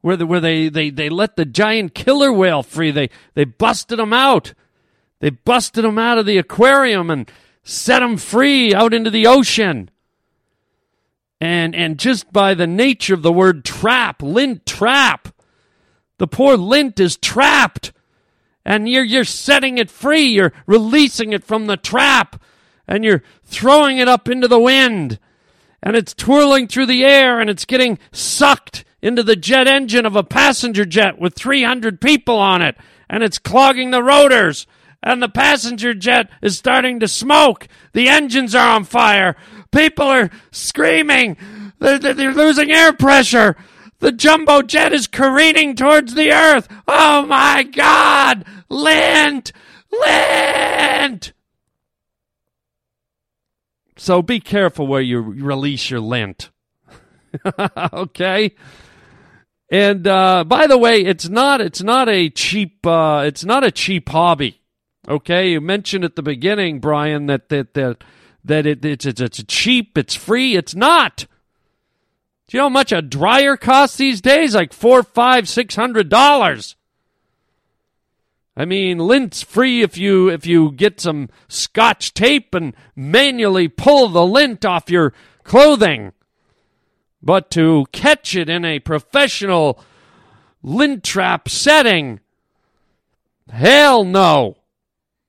where 0.00 0.16
the, 0.16 0.26
where 0.26 0.40
they, 0.40 0.68
they, 0.68 0.90
they 0.90 1.08
let 1.08 1.36
the 1.36 1.44
giant 1.44 1.94
killer 1.94 2.32
whale 2.32 2.62
free. 2.62 2.90
They 2.90 3.10
they 3.34 3.44
busted 3.44 3.98
him 3.98 4.12
out. 4.12 4.54
They 5.20 5.30
busted 5.30 5.84
him 5.84 5.98
out 5.98 6.18
of 6.18 6.26
the 6.26 6.38
aquarium 6.38 7.10
and 7.10 7.30
set 7.62 8.02
him 8.02 8.16
free 8.16 8.74
out 8.74 8.94
into 8.94 9.10
the 9.10 9.26
ocean. 9.26 9.90
And 11.40 11.74
and 11.74 11.98
just 11.98 12.32
by 12.32 12.54
the 12.54 12.66
nature 12.66 13.14
of 13.14 13.22
the 13.22 13.32
word 13.32 13.64
trap, 13.64 14.22
lint 14.22 14.66
trap, 14.66 15.28
the 16.18 16.26
poor 16.26 16.56
lint 16.56 16.98
is 17.00 17.16
trapped. 17.16 17.92
And 18.64 18.88
you're 18.88 19.04
you're 19.04 19.24
setting 19.24 19.78
it 19.78 19.90
free. 19.90 20.26
You're 20.26 20.52
releasing 20.66 21.32
it 21.32 21.44
from 21.44 21.66
the 21.66 21.76
trap. 21.76 22.40
And 22.86 23.04
you're 23.04 23.22
throwing 23.44 23.98
it 23.98 24.08
up 24.08 24.28
into 24.28 24.48
the 24.48 24.58
wind. 24.58 25.18
And 25.82 25.94
it's 25.94 26.14
twirling 26.14 26.66
through 26.66 26.86
the 26.86 27.04
air 27.04 27.38
and 27.38 27.48
it's 27.48 27.64
getting 27.64 27.98
sucked 28.10 28.84
into 29.00 29.22
the 29.22 29.36
jet 29.36 29.66
engine 29.66 30.06
of 30.06 30.16
a 30.16 30.24
passenger 30.24 30.84
jet 30.84 31.18
with 31.18 31.34
300 31.34 32.00
people 32.00 32.38
on 32.38 32.62
it. 32.62 32.76
And 33.08 33.22
it's 33.22 33.38
clogging 33.38 33.90
the 33.90 34.02
rotors. 34.02 34.66
And 35.02 35.22
the 35.22 35.28
passenger 35.28 35.94
jet 35.94 36.30
is 36.42 36.58
starting 36.58 37.00
to 37.00 37.08
smoke. 37.08 37.68
The 37.92 38.08
engines 38.08 38.54
are 38.54 38.74
on 38.74 38.84
fire. 38.84 39.36
People 39.70 40.06
are 40.06 40.30
screaming. 40.50 41.36
They're, 41.78 41.98
they're, 41.98 42.34
losing 42.34 42.72
air 42.72 42.92
pressure. 42.92 43.56
The 44.00 44.12
jumbo 44.12 44.62
jet 44.62 44.92
is 44.92 45.06
careening 45.06 45.76
towards 45.76 46.14
the 46.14 46.32
earth. 46.32 46.68
Oh 46.86 47.26
my 47.26 47.62
God! 47.62 48.44
Lint! 48.68 49.52
Lint! 49.90 51.32
So 53.96 54.22
be 54.22 54.40
careful 54.40 54.86
where 54.86 55.00
you 55.00 55.20
release 55.20 55.90
your 55.90 56.00
lint. 56.00 56.50
okay? 57.92 58.54
And 59.70 60.06
uh, 60.06 60.44
by 60.44 60.66
the 60.66 60.78
way, 60.78 61.04
it's 61.04 61.28
not 61.28 61.60
it's 61.60 61.82
not 61.82 62.08
a 62.08 62.30
cheap 62.30 62.86
uh, 62.86 63.22
it's 63.26 63.44
not 63.44 63.64
a 63.64 63.70
cheap 63.70 64.08
hobby. 64.08 64.62
Okay, 65.06 65.52
you 65.52 65.60
mentioned 65.60 66.04
at 66.04 66.16
the 66.16 66.22
beginning, 66.22 66.80
Brian, 66.80 67.26
that 67.26 67.48
that 67.50 67.74
that 67.74 68.04
that 68.44 68.66
it, 68.66 68.84
it's 68.84 69.04
it's 69.04 69.20
it's 69.20 69.44
cheap, 69.46 69.98
it's 69.98 70.14
free. 70.14 70.56
It's 70.56 70.74
not. 70.74 71.26
Do 72.46 72.56
you 72.56 72.60
know 72.60 72.64
how 72.64 72.70
much 72.70 72.92
a 72.92 73.02
dryer 73.02 73.58
costs 73.58 73.98
these 73.98 74.22
days? 74.22 74.54
Like 74.54 74.72
four, 74.72 75.02
five, 75.02 75.48
six 75.48 75.76
hundred 75.76 76.08
dollars. 76.08 76.76
I 78.56 78.64
mean, 78.64 78.98
lint's 78.98 79.42
free 79.42 79.82
if 79.82 79.98
you 79.98 80.28
if 80.30 80.46
you 80.46 80.72
get 80.72 80.98
some 80.98 81.28
scotch 81.46 82.14
tape 82.14 82.54
and 82.54 82.74
manually 82.96 83.68
pull 83.68 84.08
the 84.08 84.24
lint 84.24 84.64
off 84.64 84.90
your 84.90 85.12
clothing. 85.44 86.12
But 87.22 87.50
to 87.52 87.86
catch 87.92 88.36
it 88.36 88.48
in 88.48 88.64
a 88.64 88.78
professional 88.78 89.82
lint 90.62 91.02
trap 91.04 91.48
setting, 91.48 92.20
hell 93.50 94.04
no. 94.04 94.56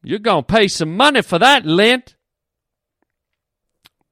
You're 0.04 0.20
going 0.20 0.44
to 0.44 0.54
pay 0.54 0.68
some 0.68 0.96
money 0.96 1.22
for 1.22 1.40
that 1.40 1.66
lint. 1.66 2.16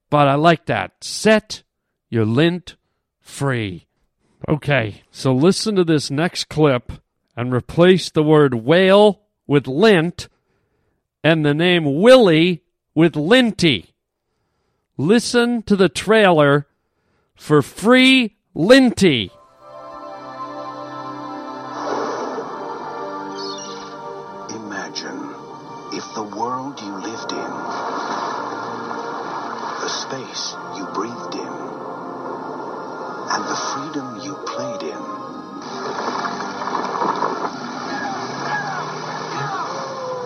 but 0.10 0.28
I 0.28 0.36
like 0.36 0.66
that. 0.66 1.04
Set 1.04 1.64
your 2.10 2.26
lint 2.26 2.76
free. 3.20 3.88
Okay, 4.48 5.04
so 5.12 5.34
listen 5.34 5.76
to 5.76 5.84
this 5.84 6.10
next 6.10 6.46
clip 6.46 6.92
and 7.36 7.54
replace 7.54 8.10
the 8.10 8.24
word 8.24 8.54
whale 8.54 9.22
with 9.46 9.68
lint 9.68 10.30
and 11.24 11.46
the 11.46 11.54
name 11.54 12.02
Willy 12.02 12.64
with 12.96 13.16
Linty. 13.16 13.94
Listen 14.98 15.62
to 15.64 15.76
the 15.76 15.90
trailer 15.90 16.68
for 17.38 17.62
Free 17.62 18.36
Linty. 18.54 19.32
Imagine 24.50 25.20
if 25.94 26.04
the 26.16 26.24
world 26.36 26.80
you 26.82 26.94
lived 26.94 27.32
in, 27.32 27.52
the 29.82 29.90
space 29.90 30.56
you 30.76 30.86
breathed 30.94 31.36
in, 31.36 31.54
and 33.32 33.44
the 33.46 33.56
freedom 33.72 34.20
you 34.24 34.34
played 34.46 34.84
in 34.84 35.02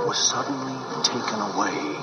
was 0.08 0.18
suddenly 0.18 0.78
taken 1.04 1.40
away. 1.40 2.01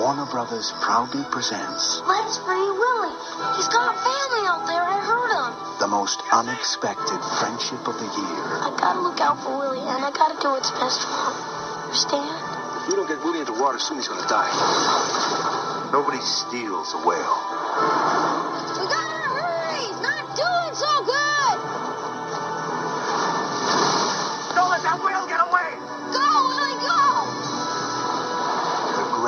Warner 0.00 0.24
Brothers 0.24 0.72
proudly 0.80 1.22
presents 1.30 2.00
Let's 2.08 2.38
free 2.38 2.56
Willy. 2.56 3.12
He's 3.60 3.68
got 3.68 3.92
a 3.92 3.96
family 4.00 4.42
out 4.48 4.64
there. 4.64 4.80
I 4.80 4.96
heard 4.96 5.28
him. 5.28 5.52
the 5.78 5.88
most 5.88 6.22
unexpected 6.32 7.20
friendship 7.36 7.84
of 7.84 8.00
the 8.00 8.08
year. 8.08 8.46
I 8.64 8.72
gotta 8.80 9.00
look 9.00 9.20
out 9.20 9.36
for 9.44 9.52
Willy, 9.58 9.84
and 9.84 10.00
I 10.02 10.10
gotta 10.10 10.40
do 10.40 10.56
what's 10.56 10.70
best 10.70 11.04
for 11.04 11.20
him. 11.20 11.36
Understand? 11.84 12.32
If 12.80 12.88
we 12.88 12.96
don't 12.96 13.08
get 13.12 13.20
Willy 13.20 13.40
into 13.40 13.52
water 13.52 13.78
soon, 13.78 13.98
he's 13.98 14.08
gonna 14.08 14.26
die. 14.26 14.48
Nobody 15.92 16.20
steals 16.24 16.94
a 16.96 17.04
whale. 17.04 18.39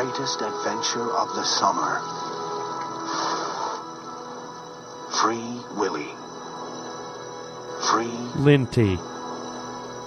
Greatest 0.02 0.42
adventure 0.42 1.12
of 1.12 1.28
the 1.36 1.44
summer. 1.44 2.00
Free 5.20 5.60
Willy. 5.78 6.08
Free 7.88 8.42
Linty. 8.42 8.98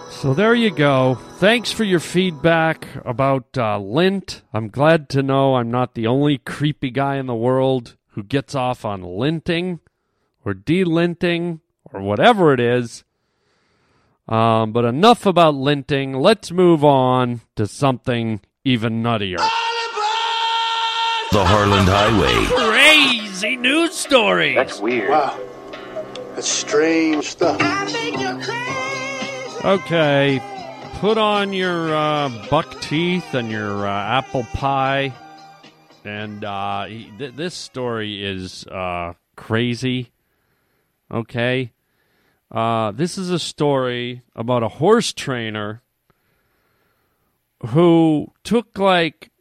So 0.09 0.33
there 0.33 0.53
you 0.53 0.71
go. 0.71 1.15
Thanks 1.15 1.71
for 1.71 1.85
your 1.85 2.01
feedback 2.01 2.87
about 3.05 3.57
uh, 3.57 3.79
lint. 3.79 4.41
I'm 4.53 4.67
glad 4.67 5.07
to 5.09 5.23
know 5.23 5.55
I'm 5.55 5.71
not 5.71 5.93
the 5.93 6.07
only 6.07 6.39
creepy 6.39 6.91
guy 6.91 7.15
in 7.15 7.27
the 7.27 7.33
world 7.33 7.95
who 8.09 8.23
gets 8.23 8.53
off 8.53 8.83
on 8.83 9.01
linting 9.01 9.79
or 10.43 10.53
delinting 10.53 11.61
or 11.93 12.01
whatever 12.01 12.53
it 12.53 12.59
is. 12.59 13.05
Um, 14.27 14.73
but 14.73 14.83
enough 14.83 15.25
about 15.25 15.53
linting. 15.53 16.19
Let's 16.19 16.51
move 16.51 16.83
on 16.83 17.39
to 17.55 17.65
something 17.65 18.41
even 18.65 19.01
nuttier. 19.01 19.54
The 21.31 21.43
Harland 21.43 21.89
Highway. 21.89 22.45
Crazy 22.69 23.57
news 23.57 23.93
stories. 23.95 24.55
That's 24.55 24.79
weird. 24.79 25.09
Wow. 25.09 25.37
That's 26.35 26.47
strange 26.47 27.25
stuff. 27.25 27.59
Okay, 29.65 30.39
put 30.99 31.17
on 31.17 31.51
your 31.51 31.93
uh, 31.93 32.29
buck 32.49 32.79
teeth 32.81 33.33
and 33.33 33.49
your 33.51 33.85
uh, 33.87 33.91
apple 34.19 34.43
pie, 34.53 35.11
and 36.05 36.43
uh, 36.45 36.85
he- 36.85 37.11
th- 37.17 37.33
this 37.33 37.55
story 37.55 38.23
is 38.23 38.65
uh, 38.67 39.13
crazy. 39.35 40.11
Okay, 41.11 41.71
uh, 42.51 42.91
this 42.91 43.17
is 43.17 43.29
a 43.31 43.39
story 43.39 44.21
about 44.35 44.61
a 44.63 44.67
horse 44.69 45.11
trainer 45.13 45.81
who 47.67 48.31
took 48.43 48.77
like 48.77 49.31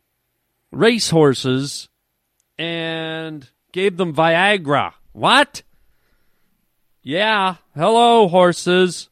race 0.75 1.11
horses 1.11 1.89
and 2.59 3.49
gave 3.73 3.97
them 3.97 4.15
Viagra. 4.15 4.93
What? 5.13 5.63
Yeah, 7.03 7.57
hello, 7.75 8.29
horses. 8.29 9.09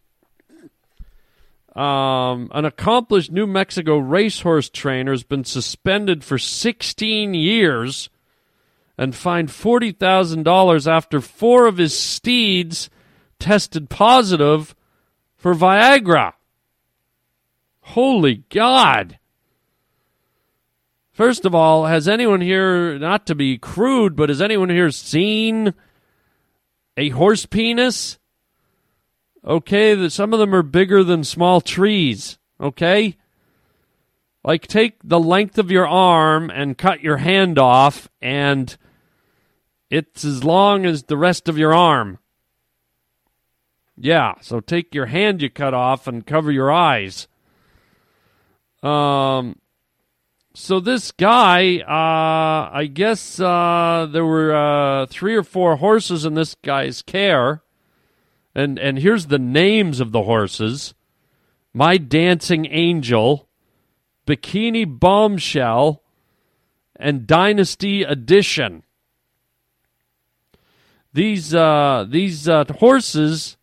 Um, 1.75 2.51
an 2.53 2.65
accomplished 2.65 3.33
New 3.33 3.47
Mexico 3.47 3.97
racehorse 3.97 4.69
trainer 4.69 5.13
has 5.13 5.25
been 5.25 5.45
suspended 5.45 6.23
for 6.23 6.39
16 6.39 7.35
years 7.35 8.11
and 8.99 9.15
fined 9.15 9.49
$40,000 9.49 10.87
after 10.87 11.21
four 11.21 11.67
of 11.67 11.79
his 11.79 11.99
steeds 11.99 12.91
tested 13.39 13.89
positive 13.89 14.75
for 15.37 15.55
Viagra. 15.55 16.35
Holy 17.81 18.45
God. 18.51 19.19
First 21.13 21.45
of 21.45 21.55
all, 21.55 21.87
has 21.87 22.09
anyone 22.09 22.41
here, 22.41 22.99
not 22.99 23.27
to 23.27 23.35
be 23.35 23.59
crude, 23.59 24.17
but 24.17 24.31
has 24.31 24.41
anyone 24.41 24.71
here 24.71 24.91
seen 24.91 25.75
a 26.97 27.11
horse 27.11 27.45
penis? 27.45 28.19
Okay, 29.45 30.09
some 30.09 30.33
of 30.33 30.39
them 30.39 30.55
are 30.55 30.63
bigger 30.63 31.05
than 31.05 31.23
small 31.23 31.61
trees. 31.61 32.39
Okay? 32.59 33.17
Like 34.45 34.67
take 34.67 34.97
the 35.05 35.21
length 35.21 35.59
of 35.59 35.71
your 35.71 35.87
arm 35.87 36.51
and 36.51 36.79
cut 36.79 37.03
your 37.03 37.19
hand 37.19 37.59
off 37.59 38.09
and 38.21 38.77
it's 39.91 40.25
as 40.25 40.43
long 40.43 40.87
as 40.87 41.05
the 41.05 41.17
rest 41.19 41.49
of 41.49 41.59
your 41.59 41.75
arm. 41.75 42.19
Yeah, 43.97 44.35
so 44.41 44.61
take 44.61 44.95
your 44.95 45.07
hand 45.07 45.43
you 45.43 45.51
cut 45.51 45.75
off 45.75 46.07
and 46.07 46.27
cover 46.27 46.51
your 46.51 46.73
eyes. 46.73 47.29
Um 48.83 49.57
so 50.55 50.81
this 50.81 51.11
guy, 51.13 51.79
uh 51.79 52.71
I 52.73 52.87
guess 52.93 53.41
uh 53.41 54.07
there 54.11 54.25
were 54.25 54.55
uh 54.55 55.07
3 55.07 55.35
or 55.37 55.43
4 55.43 55.77
horses 55.77 56.25
in 56.25 56.35
this 56.35 56.55
guy's 56.57 57.03
care. 57.03 57.63
And 58.55 58.79
and 58.79 58.99
here's 58.99 59.27
the 59.27 59.39
names 59.39 60.01
of 60.01 60.13
the 60.13 60.23
horses. 60.23 60.95
My 61.73 61.97
dancing 61.97 62.67
angel 62.67 63.49
bikini 64.27 64.85
bombshell 64.87 66.03
and 66.97 67.27
dynasty 67.27 68.03
edition. 68.03 68.83
These 71.13 71.55
uh 71.55 72.07
these 72.09 72.49
uh, 72.49 72.65
horses 72.79 73.57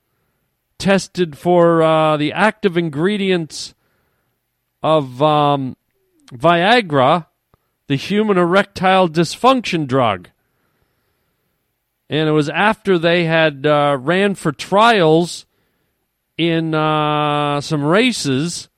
tested 0.80 1.38
for 1.38 1.84
uh, 1.84 2.18
the 2.18 2.32
active 2.34 2.78
ingredients 2.78 3.76
of 4.82 5.22
um, 5.22 5.76
viagra 6.32 7.28
the 7.88 7.96
human 7.96 8.38
erectile 8.38 9.10
dysfunction 9.10 9.88
drug 9.88 10.30
and 12.10 12.28
it 12.28 12.32
was 12.32 12.50
after 12.50 12.98
they 12.98 13.26
had 13.26 13.66
uh, 13.66 13.96
ran 14.00 14.34
for 14.34 14.52
trials 14.52 15.46
in 16.38 16.74
uh, 16.74 17.62
some 17.62 17.84
races, 17.84 18.70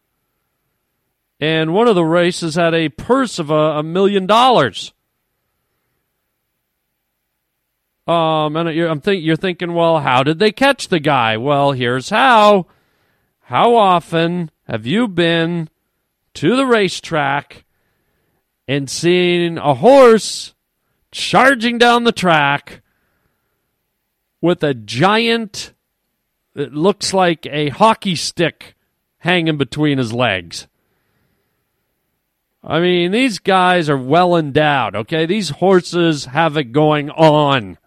and 1.40 1.74
one 1.74 1.88
of 1.88 1.96
the 1.96 2.04
races 2.04 2.56
had 2.56 2.74
a 2.74 2.90
purse 2.90 3.40
of 3.40 3.50
a, 3.50 3.80
a 3.80 3.84
million 3.84 4.26
dollars. 4.26 4.94
Um, 8.08 8.58
and 8.58 8.76
you're, 8.76 8.90
I'm 8.90 9.00
think 9.00 9.24
you're 9.24 9.36
thinking, 9.36 9.74
well, 9.74 10.00
how 10.00 10.24
did 10.24 10.40
they 10.40 10.52
catch 10.52 10.90
the 10.90 11.00
guy? 11.00 11.38
Well, 11.38 11.72
here's 11.72 12.10
how. 12.10 12.66
How 13.42 13.76
often 13.76 14.50
have 14.68 14.86
you 14.86 15.08
been 15.08 15.70
to 16.36 16.56
the 16.56 16.66
racetrack 16.66 17.66
and 18.68 18.90
seeing 18.90 19.58
a 19.58 19.74
horse 19.76 20.54
charging 21.12 21.78
down 21.78 22.04
the 22.04 22.12
track? 22.12 22.82
with 24.42 24.64
a 24.64 24.74
giant, 24.74 25.74
it 26.56 26.74
looks 26.74 27.14
like 27.14 27.46
a 27.46 27.70
hockey 27.70 28.16
stick 28.16 28.76
hanging 29.20 29.58
between 29.58 30.00
his 30.00 30.12
legs. 30.12 30.68
I 32.64 32.80
mean, 32.80 33.12
these 33.12 33.40
guys 33.40 33.90
are 33.90 33.98
well 33.98 34.36
endowed, 34.36 34.96
okay? 34.96 35.26
These 35.26 35.50
horses 35.50 36.26
have 36.26 36.58
it 36.58 36.72
going 36.72 37.10
on. 37.12 37.78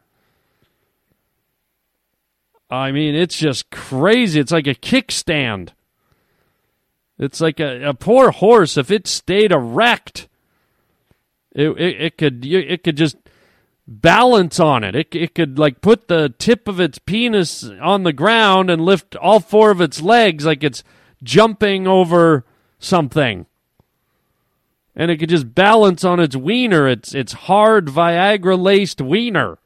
I 2.70 2.90
mean, 2.90 3.14
it's 3.14 3.36
just 3.36 3.70
crazy. 3.70 4.40
It's 4.40 4.50
like 4.50 4.66
a 4.66 4.74
kickstand. 4.74 5.70
It's 7.18 7.40
like 7.40 7.60
a, 7.60 7.90
a 7.90 7.94
poor 7.94 8.30
horse. 8.30 8.76
If 8.76 8.90
it 8.90 9.06
stayed 9.06 9.52
erect, 9.52 10.28
it, 11.52 11.68
it, 11.70 12.00
it 12.00 12.18
could 12.18 12.44
it 12.44 12.82
could 12.82 12.96
just 12.96 13.16
balance 13.86 14.58
on 14.58 14.82
it. 14.82 14.96
it. 14.96 15.14
It 15.14 15.34
could 15.34 15.58
like 15.58 15.80
put 15.80 16.08
the 16.08 16.34
tip 16.38 16.66
of 16.66 16.80
its 16.80 16.98
penis 16.98 17.64
on 17.80 18.02
the 18.02 18.12
ground 18.12 18.70
and 18.70 18.84
lift 18.84 19.14
all 19.16 19.40
four 19.40 19.70
of 19.70 19.80
its 19.80 20.00
legs 20.00 20.44
like 20.44 20.64
it's 20.64 20.82
jumping 21.22 21.86
over 21.86 22.44
something. 22.78 23.46
and 24.96 25.10
it 25.10 25.18
could 25.18 25.28
just 25.28 25.54
balance 25.54 26.04
on 26.04 26.20
its 26.20 26.36
wiener. 26.36 26.88
It's 26.88 27.14
it's 27.14 27.32
hard 27.32 27.86
Viagra 27.86 28.58
laced 28.60 29.00
wiener. 29.00 29.58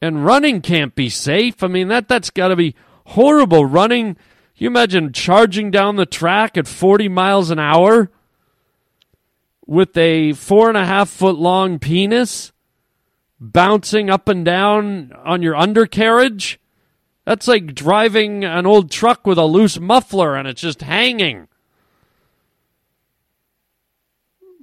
And 0.00 0.24
running 0.24 0.60
can't 0.60 0.94
be 0.94 1.08
safe. 1.08 1.62
I 1.62 1.68
mean 1.68 1.88
that 1.88 2.08
that's 2.08 2.30
got 2.30 2.48
to 2.48 2.56
be 2.56 2.74
horrible. 3.06 3.64
Running, 3.64 4.16
you 4.56 4.68
imagine 4.68 5.12
charging 5.12 5.70
down 5.70 5.96
the 5.96 6.06
track 6.06 6.56
at 6.56 6.68
forty 6.68 7.08
miles 7.08 7.50
an 7.50 7.58
hour 7.58 8.10
with 9.66 9.96
a 9.96 10.32
four 10.32 10.68
and 10.68 10.78
a 10.78 10.84
half 10.84 11.08
foot 11.08 11.36
long 11.36 11.78
penis 11.78 12.52
bouncing 13.40 14.10
up 14.10 14.28
and 14.28 14.44
down 14.44 15.12
on 15.24 15.42
your 15.42 15.56
undercarriage. 15.56 16.60
That's 17.24 17.48
like 17.48 17.74
driving 17.74 18.44
an 18.44 18.66
old 18.66 18.90
truck 18.90 19.26
with 19.26 19.38
a 19.38 19.44
loose 19.44 19.80
muffler 19.80 20.36
and 20.36 20.46
it's 20.46 20.60
just 20.60 20.82
hanging. 20.82 21.48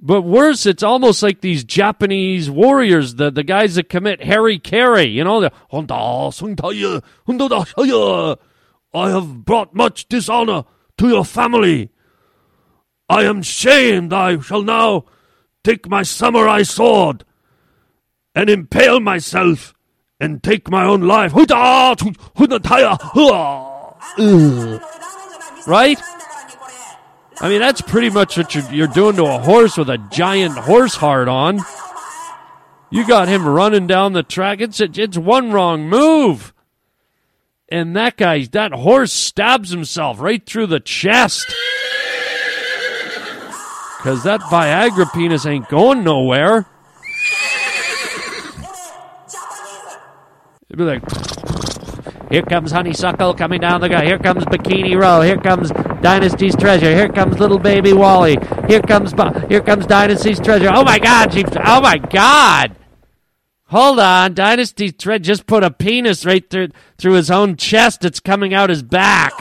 But 0.04 0.22
worse, 0.22 0.66
it's 0.66 0.82
almost 0.82 1.22
like 1.22 1.42
these 1.42 1.62
Japanese 1.62 2.50
warriors, 2.50 3.14
the, 3.14 3.30
the 3.30 3.44
guys 3.44 3.76
that 3.76 3.88
commit 3.88 4.24
Harry 4.24 4.58
Carry, 4.58 5.06
you 5.06 5.22
know, 5.22 5.40
the 5.40 5.52
I 8.94 9.10
have 9.10 9.44
brought 9.44 9.74
much 9.74 10.08
dishonor 10.08 10.64
to 10.98 11.08
your 11.08 11.24
family. 11.24 11.90
I 13.08 13.24
am 13.24 13.42
shamed. 13.42 14.12
I 14.12 14.38
shall 14.40 14.62
now 14.62 15.04
take 15.64 15.88
my 15.88 16.02
samurai 16.02 16.62
sword 16.62 17.24
and 18.34 18.50
impale 18.50 19.00
myself 19.00 19.74
and 20.20 20.42
take 20.42 20.70
my 20.70 20.84
own 20.84 21.02
life. 21.02 21.32
Right? 25.66 25.98
I 27.40 27.48
mean, 27.48 27.60
that's 27.60 27.80
pretty 27.80 28.10
much 28.10 28.36
what 28.36 28.54
you're, 28.54 28.70
you're 28.72 28.86
doing 28.86 29.16
to 29.16 29.24
a 29.24 29.38
horse 29.38 29.76
with 29.76 29.90
a 29.90 29.98
giant 30.12 30.56
horse 30.56 30.94
heart 30.94 31.28
on. 31.28 31.60
You 32.90 33.06
got 33.06 33.28
him 33.28 33.46
running 33.46 33.86
down 33.86 34.12
the 34.12 34.22
track. 34.22 34.60
It's, 34.60 34.80
it's 34.80 35.16
one 35.16 35.50
wrong 35.50 35.88
move. 35.88 36.51
And 37.72 37.96
that 37.96 38.18
guy, 38.18 38.44
that 38.44 38.72
horse 38.72 39.14
stabs 39.14 39.70
himself 39.70 40.20
right 40.20 40.44
through 40.44 40.66
the 40.66 40.78
chest. 40.78 41.46
Because 43.96 44.24
that 44.24 44.42
Viagra 44.42 45.10
penis 45.14 45.46
ain't 45.46 45.70
going 45.70 46.04
nowhere. 46.04 46.66
It'd 50.68 50.76
be 50.76 50.84
like, 50.84 51.02
here 52.30 52.42
comes 52.42 52.72
Honeysuckle 52.72 53.32
coming 53.32 53.62
down 53.62 53.80
the 53.80 53.88
guy. 53.88 54.04
Here 54.04 54.18
comes 54.18 54.44
Bikini 54.44 54.94
Row. 54.94 55.22
Here 55.22 55.38
comes 55.38 55.70
Dynasty's 56.02 56.54
Treasure. 56.54 56.94
Here 56.94 57.08
comes 57.08 57.38
Little 57.38 57.58
Baby 57.58 57.94
Wally. 57.94 58.36
Here 58.68 58.82
comes 58.82 59.14
here 59.48 59.62
comes 59.62 59.86
Dynasty's 59.86 60.40
Treasure. 60.40 60.68
Oh 60.70 60.84
my 60.84 60.98
God! 60.98 61.34
Oh 61.64 61.80
my 61.80 61.96
God! 61.96 62.76
Hold 63.72 64.00
on, 64.00 64.34
Dynasty 64.34 64.92
Treasure 64.92 65.18
just 65.18 65.46
put 65.46 65.64
a 65.64 65.70
penis 65.70 66.26
right 66.26 66.48
through 66.50 66.68
through 66.98 67.14
his 67.14 67.30
own 67.30 67.56
chest. 67.56 68.04
It's 68.04 68.20
coming 68.20 68.52
out 68.52 68.68
his 68.68 68.82
back. 68.82 69.32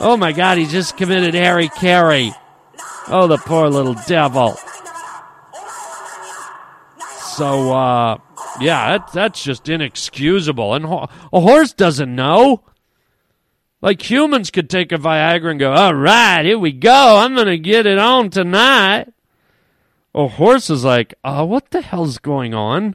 Oh 0.00 0.18
my 0.18 0.32
God! 0.32 0.58
He 0.58 0.66
just 0.66 0.98
committed 0.98 1.32
Harry 1.32 1.70
Carey. 1.70 2.32
Oh, 3.08 3.26
the 3.26 3.38
poor 3.38 3.70
little 3.70 3.96
devil. 4.06 4.58
So, 7.22 7.72
uh, 7.72 8.18
yeah, 8.60 8.98
that, 8.98 9.12
that's 9.14 9.42
just 9.42 9.66
inexcusable. 9.66 10.74
And 10.74 10.84
ho- 10.84 11.08
a 11.32 11.40
horse 11.40 11.72
doesn't 11.72 12.14
know. 12.14 12.64
Like 13.80 14.10
humans 14.10 14.50
could 14.50 14.68
take 14.68 14.92
a 14.92 14.98
Viagra 14.98 15.52
and 15.52 15.58
go, 15.58 15.72
all 15.72 15.94
right, 15.94 16.44
here 16.44 16.58
we 16.58 16.72
go. 16.72 17.16
I'm 17.16 17.34
going 17.34 17.46
to 17.46 17.56
get 17.56 17.86
it 17.86 17.98
on 17.98 18.28
tonight. 18.28 19.13
A 20.14 20.28
horse 20.28 20.70
is 20.70 20.84
like, 20.84 21.14
uh, 21.24 21.44
what 21.44 21.70
the 21.70 21.80
hell's 21.80 22.18
going 22.18 22.54
on? 22.54 22.94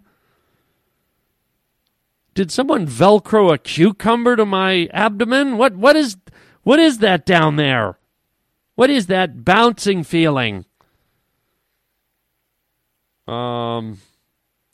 Did 2.34 2.52
someone 2.52 2.88
velcro 2.88 3.54
a 3.54 3.58
cucumber 3.58 4.38
to 4.38 4.46
my 4.46 4.88
abdomen? 4.94 5.58
What 5.58 5.76
what 5.76 5.98
is 5.98 6.16
what 6.64 6.80
is 6.80 7.00
that 7.00 7.26
down 7.26 7.58
there? 7.58 7.98
What 8.76 8.90
is 8.90 9.08
that 9.08 9.44
bouncing 9.44 10.04
feeling? 10.04 10.64
Um 13.28 13.98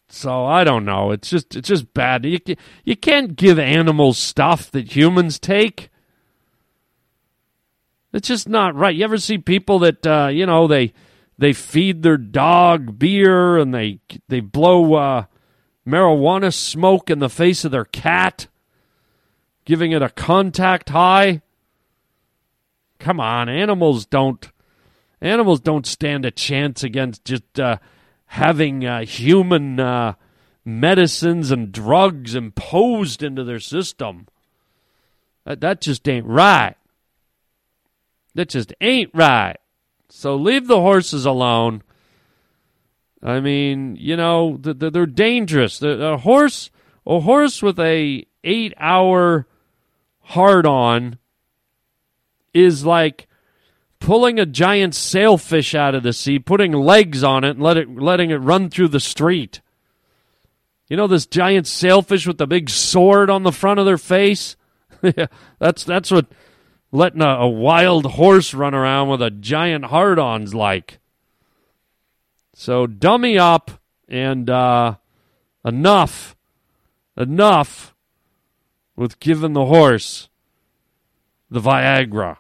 so 0.08 0.46
I 0.46 0.64
don't 0.64 0.86
know. 0.86 1.10
It's 1.10 1.30
just 1.30 1.56
it's 1.56 1.68
just 1.68 1.92
bad. 1.96 2.24
You 2.24 2.40
you 2.84 2.96
can't 2.96 3.36
give 3.36 3.58
animals 3.58 4.20
stuff 4.20 4.70
that 4.72 4.96
humans 4.96 5.40
take. 5.40 5.90
It's 8.14 8.28
just 8.28 8.48
not 8.48 8.76
right. 8.76 8.96
You 8.96 9.04
ever 9.04 9.18
see 9.18 9.40
people 9.40 9.80
that 9.80 10.06
uh, 10.06 10.28
you 10.28 10.46
know 10.46 10.68
they 10.68 10.94
they 11.38 11.54
feed 11.54 12.04
their 12.04 12.18
dog 12.18 12.98
beer 12.98 13.58
and 13.58 13.74
they 13.74 14.00
they 14.28 14.40
blow 14.40 14.94
uh, 14.96 15.26
marijuana 15.88 16.54
smoke 16.54 17.10
in 17.10 17.20
the 17.20 17.30
face 17.30 17.66
of 17.66 17.72
their 17.72 17.86
cat, 17.86 18.48
giving 19.66 19.92
it 19.92 20.02
a 20.02 20.10
contact 20.10 20.90
high? 20.90 21.42
Come 23.00 23.20
on, 23.20 23.50
animals 23.50 24.06
don't 24.06 24.50
animals 25.22 25.60
don't 25.60 25.86
stand 25.86 26.26
a 26.26 26.32
chance 26.32 26.84
against 26.84 27.26
just 27.26 27.60
uh, 27.60 27.78
having 28.28 28.86
uh, 28.86 29.06
human 29.06 29.80
uh, 29.80 30.14
medicines 30.64 31.52
and 31.52 31.72
drugs 31.72 32.36
imposed 32.36 33.22
into 33.22 33.44
their 33.44 33.60
system. 33.60 34.28
That, 35.46 35.62
that 35.62 35.82
just 35.82 36.08
ain't 36.08 36.26
right. 36.26 36.76
That 38.34 38.50
just 38.50 38.74
ain't 38.82 39.12
right. 39.14 39.58
So 40.16 40.38
leave 40.38 40.68
the 40.68 40.80
horses 40.80 41.26
alone. 41.26 41.84
I 43.22 43.42
mean, 43.42 43.98
you 44.00 44.16
know, 44.16 44.56
they're 44.58 45.06
dangerous. 45.06 45.82
A 45.82 46.16
horse, 46.16 46.72
a 47.06 47.20
horse 47.20 47.62
with 47.62 47.78
a 47.82 48.26
eight-hour 48.42 49.46
hard 50.22 50.66
on 50.66 51.18
is 52.54 52.86
like 52.86 53.28
pulling 54.00 54.40
a 54.40 54.46
giant 54.46 54.96
sailfish 54.96 55.76
out 55.76 55.96
of 55.96 56.04
the 56.04 56.14
sea, 56.14 56.40
putting 56.40 56.72
legs 56.72 57.22
on 57.22 57.44
it, 57.44 57.52
and 57.52 57.62
let 57.62 57.76
it 57.76 57.94
letting 57.94 58.30
it 58.30 58.38
run 58.38 58.70
through 58.70 58.88
the 58.88 59.02
street. 59.02 59.60
You 60.88 60.96
know 60.96 61.08
this 61.08 61.26
giant 61.26 61.68
sailfish 61.68 62.26
with 62.26 62.38
the 62.38 62.48
big 62.48 62.70
sword 62.70 63.30
on 63.30 63.44
the 63.44 63.52
front 63.52 63.82
of 63.82 63.86
their 63.86 63.98
face? 63.98 64.56
that's 65.60 65.84
that's 65.84 66.10
what 66.10 66.28
letting 66.96 67.22
a, 67.22 67.28
a, 67.28 67.48
wild 67.48 68.06
horse 68.14 68.54
run 68.54 68.74
around 68.74 69.10
with 69.10 69.22
a 69.22 69.30
giant 69.30 69.86
hard-on's 69.86 70.56
like. 70.56 71.00
So 72.54 72.88
dummy 72.88 73.38
up 73.38 73.72
and 74.08 74.50
uh, 74.50 74.96
enough, 75.66 76.36
enough 77.18 77.94
with 78.96 79.20
giving 79.20 79.54
the 79.54 79.66
horse 79.66 80.30
the 81.52 81.60
Viagra. 81.60 82.38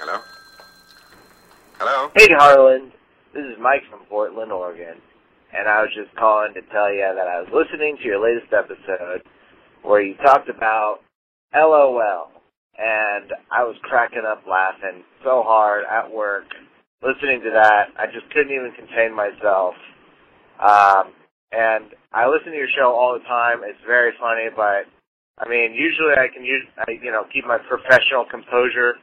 Hello? 0.00 0.20
Hello? 1.78 2.10
Hey, 2.16 2.28
Harland. 2.30 2.90
This 3.32 3.44
is 3.44 3.56
Mike 3.60 3.82
from 3.88 4.00
Portland, 4.08 4.50
Oregon. 4.50 4.96
And 5.52 5.68
I 5.68 5.82
was 5.82 5.90
just 5.94 6.14
calling 6.16 6.52
to 6.54 6.62
tell 6.62 6.92
you 6.92 7.06
that 7.14 7.28
I 7.28 7.40
was 7.40 7.48
listening 7.52 7.96
to 7.98 8.04
your 8.04 8.20
latest 8.20 8.52
episode 8.52 9.22
where 9.84 10.02
you 10.02 10.14
talked 10.16 10.48
about 10.48 10.98
LOL. 11.54 12.30
And 12.76 13.30
I 13.52 13.62
was 13.62 13.76
cracking 13.82 14.26
up 14.26 14.42
laughing 14.50 15.04
so 15.22 15.42
hard 15.46 15.84
at 15.86 16.10
work 16.10 16.50
listening 17.02 17.40
to 17.44 17.50
that. 17.54 17.94
I 17.94 18.06
just 18.06 18.26
couldn't 18.32 18.50
even 18.50 18.72
contain 18.74 19.14
myself. 19.14 19.74
Um, 20.58 21.14
and 21.52 21.94
I 22.12 22.26
listen 22.26 22.50
to 22.50 22.58
your 22.58 22.72
show 22.74 22.90
all 22.90 23.14
the 23.14 23.22
time. 23.28 23.60
It's 23.62 23.78
very 23.86 24.10
funny, 24.18 24.50
but 24.50 24.90
I 25.38 25.48
mean, 25.48 25.74
usually 25.74 26.18
I 26.18 26.26
can 26.32 26.44
use, 26.44 26.66
I, 26.78 26.98
you 26.98 27.12
know, 27.12 27.22
keep 27.32 27.46
my 27.46 27.58
professional 27.58 28.24
composure 28.28 28.94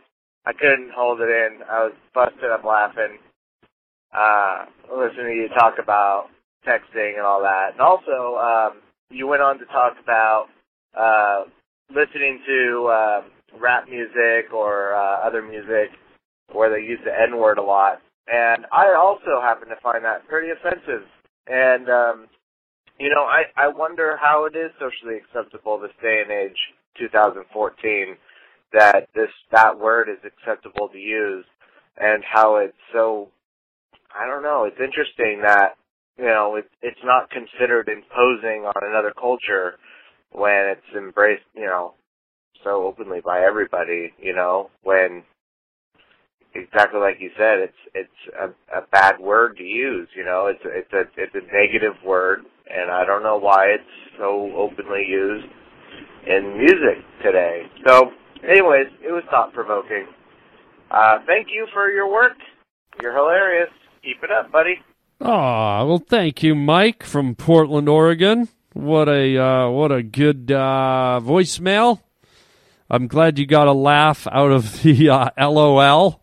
I 0.46 0.54
couldn't 0.54 0.92
hold 0.96 1.22
it 1.22 1.30
in. 1.30 1.60
I 1.70 1.86
was 1.86 1.94
busted 2.14 2.50
up 2.50 2.64
laughing, 2.64 3.20
uh, 4.14 4.66
listening 4.90 5.26
to 5.26 5.36
you 5.36 5.50
talk 5.50 5.76
about 5.78 6.30
texting 6.66 7.16
and 7.16 7.26
all 7.26 7.42
that. 7.42 7.74
And 7.74 7.82
also, 7.82 8.38
um, 8.38 8.82
you 9.10 9.28
went 9.28 9.42
on 9.42 9.60
to 9.60 9.66
talk 9.66 9.94
about, 10.02 10.48
uh, 10.98 11.44
listening 11.90 12.42
to, 12.46 12.88
uh, 12.88 13.22
rap 13.60 13.88
music 13.90 14.54
or, 14.54 14.96
uh, 14.96 15.28
other 15.28 15.42
music 15.42 15.92
where 16.52 16.70
they 16.70 16.86
use 16.86 17.00
the 17.04 17.12
N 17.12 17.38
word 17.38 17.58
a 17.58 17.64
lot. 17.64 18.02
And 18.32 18.66
I 18.72 18.94
also 18.94 19.42
happen 19.42 19.70
to 19.70 19.76
find 19.82 20.06
that 20.06 20.28
pretty 20.28 20.50
offensive. 20.52 21.08
And, 21.48 21.90
um, 21.90 22.28
you 23.00 23.10
know, 23.10 23.24
I, 23.24 23.44
I 23.58 23.68
wonder 23.68 24.18
how 24.22 24.46
it 24.46 24.56
is 24.56 24.72
socially 24.80 25.18
acceptable 25.18 25.80
this 25.80 25.92
day 26.02 26.22
and 26.22 26.32
age, 26.32 26.58
2014 27.00 28.18
that 28.74 29.08
this 29.14 29.30
that 29.52 29.80
word 29.80 30.08
is 30.10 30.20
acceptable 30.24 30.88
to 30.90 30.98
use 30.98 31.46
and 31.98 32.24
how 32.24 32.58
it's 32.58 32.78
so 32.94 33.30
I 34.14 34.28
don't 34.28 34.44
know, 34.44 34.66
it's 34.66 34.80
interesting 34.80 35.42
that 35.44 35.76
you 36.18 36.26
know, 36.26 36.56
it, 36.56 36.70
it's 36.82 37.00
not 37.04 37.32
considered 37.32 37.90
imposing 37.90 38.66
on 38.66 38.82
another 38.84 39.14
culture 39.18 39.80
when 40.32 40.68
it's 40.70 40.96
embraced, 40.96 41.44
you 41.56 41.66
know, 41.66 41.94
so 42.64 42.86
openly 42.86 43.22
by 43.24 43.42
everybody, 43.42 44.14
you 44.20 44.36
know, 44.36 44.70
when 44.84 45.24
exactly 46.54 47.00
like 47.00 47.18
you 47.20 47.32
said, 47.38 47.60
it's 47.60 47.78
it's 47.96 48.36
a, 48.40 48.80
a 48.80 48.82
bad 48.92 49.20
word 49.20 49.58
to 49.58 49.64
use. 49.64 50.08
You 50.16 50.26
know, 50.26 50.48
it's 50.48 50.62
it's 50.66 50.94
a 50.94 51.22
it's 51.22 51.36
a 51.36 51.54
negative 51.54 51.96
word, 52.06 52.42
and 52.70 52.92
I 52.92 53.06
don't 53.06 53.24
know 53.24 53.38
why 53.38 53.68
it's 53.68 54.18
so 54.18 54.52
openly 54.56 55.06
used 55.08 55.48
in 56.28 56.58
music 56.58 57.04
today. 57.24 57.64
So, 57.88 58.12
anyways, 58.44 58.88
it 59.02 59.12
was 59.12 59.24
thought 59.30 59.54
provoking. 59.54 60.08
Uh, 60.90 61.20
thank 61.26 61.48
you 61.54 61.68
for 61.74 61.90
your 61.90 62.12
work. 62.12 62.38
You're 63.02 63.16
hilarious. 63.16 63.70
Keep 64.04 64.24
it 64.24 64.32
up, 64.32 64.52
buddy. 64.52 64.76
Ah, 65.22 65.86
well, 65.86 66.04
thank 66.10 66.44
you, 66.44 66.56
Mike 66.56 67.04
from 67.04 67.36
Portland, 67.36 67.88
Oregon. 67.88 68.50
What 68.74 69.10
a 69.10 69.38
uh, 69.38 69.70
what 69.70 69.92
a 69.92 70.02
good 70.02 70.50
uh, 70.50 71.20
voicemail. 71.22 72.00
I'm 72.90 73.08
glad 73.08 73.38
you 73.38 73.46
got 73.46 73.68
a 73.68 73.74
laugh 73.74 74.28
out 74.32 74.52
of 74.52 74.82
the 74.82 75.10
uh, 75.10 75.30
LOL. 75.38 76.22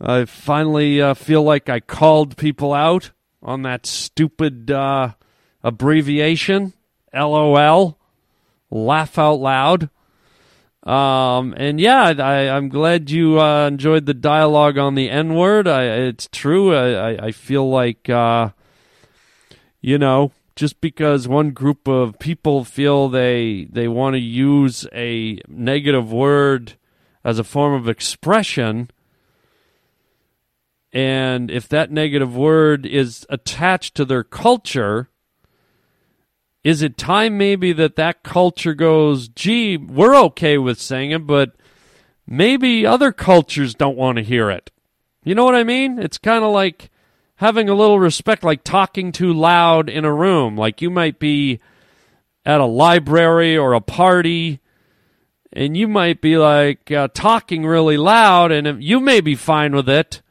I 0.00 0.24
finally 0.24 1.00
uh, 1.00 1.14
feel 1.14 1.44
like 1.44 1.68
I 1.68 1.78
called 1.78 2.36
people 2.36 2.74
out 2.74 3.12
on 3.44 3.62
that 3.62 3.86
stupid 3.86 4.72
uh, 4.72 5.12
abbreviation, 5.62 6.72
LOL, 7.14 7.96
laugh 8.68 9.16
out 9.16 9.38
loud. 9.38 9.88
Um, 10.82 11.54
and 11.56 11.80
yeah, 11.80 12.12
I, 12.18 12.48
I'm 12.48 12.68
glad 12.68 13.08
you 13.08 13.40
uh, 13.40 13.68
enjoyed 13.68 14.06
the 14.06 14.14
dialogue 14.14 14.78
on 14.78 14.96
the 14.96 15.10
N 15.10 15.34
word. 15.34 15.68
It's 15.68 16.28
true. 16.32 16.74
I, 16.74 17.12
I, 17.12 17.26
I 17.26 17.30
feel 17.32 17.70
like, 17.70 18.08
you 18.08 19.98
know, 19.98 20.32
just 20.56 20.80
because 20.80 21.28
one 21.28 21.50
group 21.50 21.86
of 21.86 22.18
people 22.18 22.64
feel 22.64 23.08
they 23.08 23.68
they 23.70 23.86
want 23.86 24.14
to 24.14 24.20
use 24.20 24.86
a 24.92 25.38
negative 25.46 26.10
word 26.10 26.74
as 27.22 27.38
a 27.38 27.44
form 27.44 27.74
of 27.74 27.88
expression, 27.88 28.90
and 30.92 31.50
if 31.50 31.68
that 31.68 31.90
negative 31.90 32.34
word 32.34 32.86
is 32.86 33.26
attached 33.28 33.94
to 33.94 34.04
their 34.04 34.24
culture, 34.24 35.10
is 36.64 36.80
it 36.80 36.96
time 36.96 37.36
maybe 37.36 37.72
that 37.74 37.96
that 37.96 38.22
culture 38.22 38.74
goes, 38.74 39.28
gee, 39.28 39.76
we're 39.76 40.16
okay 40.16 40.56
with 40.56 40.80
saying 40.80 41.10
it, 41.10 41.26
but 41.26 41.54
maybe 42.26 42.86
other 42.86 43.12
cultures 43.12 43.74
don't 43.74 43.96
want 43.96 44.16
to 44.16 44.24
hear 44.24 44.50
it? 44.50 44.70
You 45.22 45.34
know 45.34 45.44
what 45.44 45.54
I 45.54 45.64
mean? 45.64 45.98
It's 45.98 46.18
kind 46.18 46.44
of 46.44 46.52
like 46.52 46.90
having 47.36 47.68
a 47.68 47.74
little 47.74 47.98
respect, 47.98 48.44
like 48.44 48.64
talking 48.64 49.12
too 49.12 49.32
loud 49.32 49.88
in 49.88 50.04
a 50.04 50.12
room. 50.12 50.56
Like 50.56 50.82
you 50.82 50.90
might 50.90 51.18
be 51.18 51.60
at 52.44 52.60
a 52.60 52.66
library 52.66 53.56
or 53.56 53.72
a 53.72 53.80
party, 53.80 54.60
and 55.52 55.76
you 55.76 55.88
might 55.88 56.20
be 56.20 56.36
like 56.36 56.90
uh, 56.90 57.08
talking 57.14 57.64
really 57.64 57.96
loud, 57.96 58.52
and 58.52 58.82
you 58.82 59.00
may 59.00 59.20
be 59.20 59.34
fine 59.34 59.74
with 59.74 59.88
it 59.88 60.22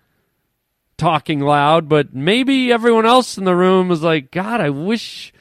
talking 0.98 1.40
loud, 1.40 1.90
but 1.90 2.14
maybe 2.14 2.72
everyone 2.72 3.06
else 3.06 3.38
in 3.38 3.44
the 3.44 3.56
room 3.56 3.92
is 3.92 4.02
like, 4.02 4.32
God, 4.32 4.62
I 4.62 4.70
wish 4.70 5.34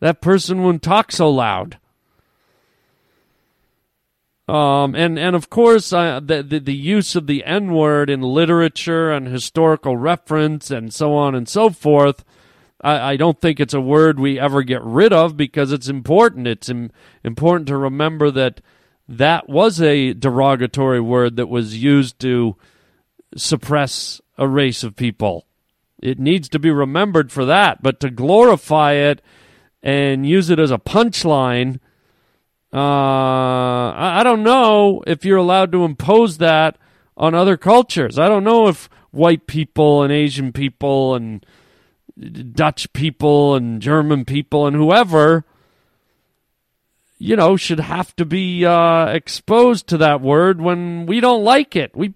that 0.00 0.20
person 0.20 0.62
wouldn't 0.62 0.82
talk 0.82 1.12
so 1.12 1.30
loud. 1.30 1.78
Um, 4.48 4.94
and, 4.94 5.18
and 5.18 5.36
of 5.36 5.48
course, 5.50 5.92
uh, 5.92 6.20
the, 6.20 6.42
the, 6.42 6.58
the 6.58 6.74
use 6.74 7.14
of 7.14 7.26
the 7.26 7.44
N 7.44 7.72
word 7.72 8.10
in 8.10 8.22
literature 8.22 9.12
and 9.12 9.28
historical 9.28 9.96
reference 9.96 10.70
and 10.70 10.92
so 10.92 11.14
on 11.14 11.34
and 11.34 11.48
so 11.48 11.70
forth, 11.70 12.24
I, 12.82 13.12
I 13.12 13.16
don't 13.16 13.40
think 13.40 13.60
it's 13.60 13.74
a 13.74 13.80
word 13.80 14.18
we 14.18 14.40
ever 14.40 14.62
get 14.62 14.82
rid 14.82 15.12
of 15.12 15.36
because 15.36 15.72
it's 15.72 15.88
important. 15.88 16.48
It's 16.48 16.68
Im- 16.68 16.90
important 17.22 17.68
to 17.68 17.76
remember 17.76 18.30
that 18.32 18.60
that 19.08 19.48
was 19.48 19.80
a 19.80 20.12
derogatory 20.12 21.00
word 21.00 21.36
that 21.36 21.48
was 21.48 21.82
used 21.82 22.18
to 22.20 22.56
suppress 23.36 24.20
a 24.38 24.48
race 24.48 24.82
of 24.82 24.96
people. 24.96 25.46
It 26.02 26.18
needs 26.18 26.48
to 26.50 26.58
be 26.58 26.70
remembered 26.70 27.30
for 27.30 27.44
that, 27.44 27.82
but 27.82 28.00
to 28.00 28.10
glorify 28.10 28.94
it 28.94 29.22
and 29.82 30.26
use 30.26 30.50
it 30.50 30.58
as 30.58 30.70
a 30.70 30.78
punchline, 30.78 31.78
uh, 32.72 33.92
I, 33.94 34.22
don't 34.24 34.42
know 34.42 35.02
if 35.06 35.24
you're 35.24 35.36
allowed 35.36 35.72
to 35.72 35.84
impose 35.84 36.38
that 36.38 36.78
on 37.16 37.34
other 37.34 37.58
cultures. 37.58 38.18
I 38.18 38.28
don't 38.28 38.44
know 38.44 38.68
if 38.68 38.88
white 39.10 39.46
people 39.46 40.02
and 40.02 40.10
Asian 40.10 40.52
people 40.52 41.14
and 41.14 41.44
Dutch 42.54 42.90
people 42.94 43.54
and 43.54 43.82
German 43.82 44.24
people 44.24 44.66
and 44.66 44.74
whoever, 44.74 45.44
you 47.18 47.36
know, 47.36 47.56
should 47.56 47.80
have 47.80 48.16
to 48.16 48.24
be 48.24 48.64
uh, 48.64 49.06
exposed 49.06 49.86
to 49.88 49.98
that 49.98 50.22
word 50.22 50.60
when 50.60 51.04
we 51.04 51.20
don't 51.20 51.44
like 51.44 51.76
it. 51.76 51.94
We 51.94 52.14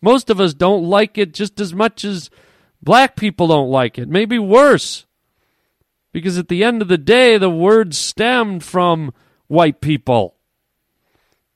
most 0.00 0.30
of 0.30 0.40
us 0.40 0.52
don't 0.52 0.82
like 0.84 1.16
it 1.16 1.32
just 1.32 1.60
as 1.60 1.72
much 1.72 2.04
as 2.04 2.28
black 2.82 3.14
people 3.14 3.46
don't 3.46 3.70
like 3.70 3.98
it, 3.98 4.08
maybe 4.08 4.38
worse. 4.38 5.06
Because 6.12 6.36
at 6.36 6.48
the 6.48 6.62
end 6.64 6.82
of 6.82 6.88
the 6.88 6.98
day, 6.98 7.38
the 7.38 7.48
word 7.48 7.94
stemmed 7.94 8.64
from 8.64 9.14
white 9.52 9.82
people. 9.82 10.34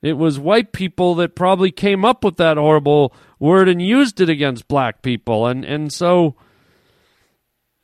It 0.02 0.18
was 0.18 0.38
white 0.38 0.72
people 0.72 1.14
that 1.16 1.34
probably 1.34 1.70
came 1.70 2.04
up 2.04 2.22
with 2.22 2.36
that 2.36 2.58
horrible 2.58 3.14
word 3.38 3.68
and 3.68 3.80
used 3.80 4.20
it 4.20 4.28
against 4.28 4.68
black 4.68 5.00
people. 5.00 5.46
And, 5.46 5.64
and 5.64 5.90
so 5.90 6.36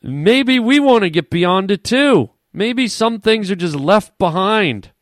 maybe 0.03 0.61
we 0.61 0.79
want 0.79 1.03
to 1.03 1.11
get 1.11 1.31
beyond 1.31 1.71
it 1.71 1.83
too. 1.83 2.31
Maybe 2.53 2.87
some 2.87 3.21
things 3.21 3.51
are 3.51 3.57
just 3.57 3.75
left 3.75 4.19
behind. 4.19 4.93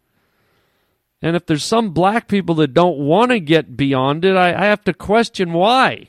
And 1.20 1.34
if 1.34 1.44
there's 1.44 1.64
some 1.64 1.90
black 1.90 2.28
people 2.28 2.54
that 2.56 2.72
don't 2.72 2.98
want 2.98 3.32
to 3.32 3.40
get 3.40 3.76
beyond 3.76 4.24
it, 4.24 4.36
I, 4.36 4.54
I, 4.54 4.66
have 4.66 4.84
to 4.84 4.94
question 4.94 5.52
why. 5.52 6.08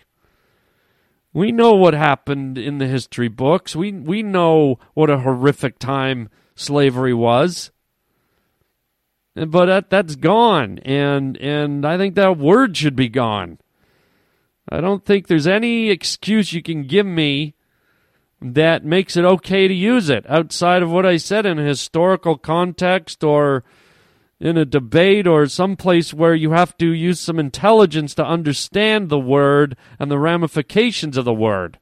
We 1.34 1.52
know 1.52 1.74
what 1.74 1.96
happened 1.96 2.58
in 2.58 2.78
the 2.78 2.88
history 2.88 3.28
books. 3.28 3.76
We 3.76 3.92
we 3.92 4.22
know 4.22 4.80
what 4.94 5.10
a 5.10 5.20
horrific 5.20 5.80
time 5.80 6.30
slavery 6.56 7.14
was. 7.14 7.72
But 9.34 9.66
that 9.68 9.90
that's 9.90 10.16
gone 10.16 10.80
and 10.80 11.38
and 11.38 11.86
I 11.86 11.98
think 11.98 12.16
that 12.16 12.38
word 12.38 12.76
should 12.76 12.96
be 12.96 13.08
gone. 13.10 13.60
I 14.70 14.82
don't 14.82 15.06
think 15.06 15.28
there's 15.28 15.48
any 15.48 15.90
excuse 15.90 16.54
you 16.54 16.62
can 16.62 16.84
give 16.84 17.06
me 17.06 17.56
that 18.42 18.84
makes 18.84 19.16
it 19.16 19.24
okay 19.24 19.68
to 19.68 19.74
use 19.74 20.10
it 20.10 20.30
outside 20.30 20.82
of 20.82 20.92
what 20.92 21.06
I 21.06 21.18
said 21.18 21.46
in 21.46 21.60
a 21.60 21.64
historical 21.64 22.38
context 22.38 23.24
or 23.24 23.64
in 24.40 24.58
a 24.58 24.66
debate 24.66 25.28
or 25.28 25.46
someplace 25.46 26.14
where 26.14 26.34
you 26.34 26.52
have 26.52 26.76
to 26.78 26.92
use 26.92 27.20
some 27.20 27.38
intelligence 27.38 28.16
to 28.16 28.26
understand 28.26 29.10
the 29.10 29.20
word 29.20 29.78
and 30.00 30.10
the 30.10 30.18
ramifications 30.18 31.16
of 31.16 31.26
the 31.26 31.34
word. 31.34 31.78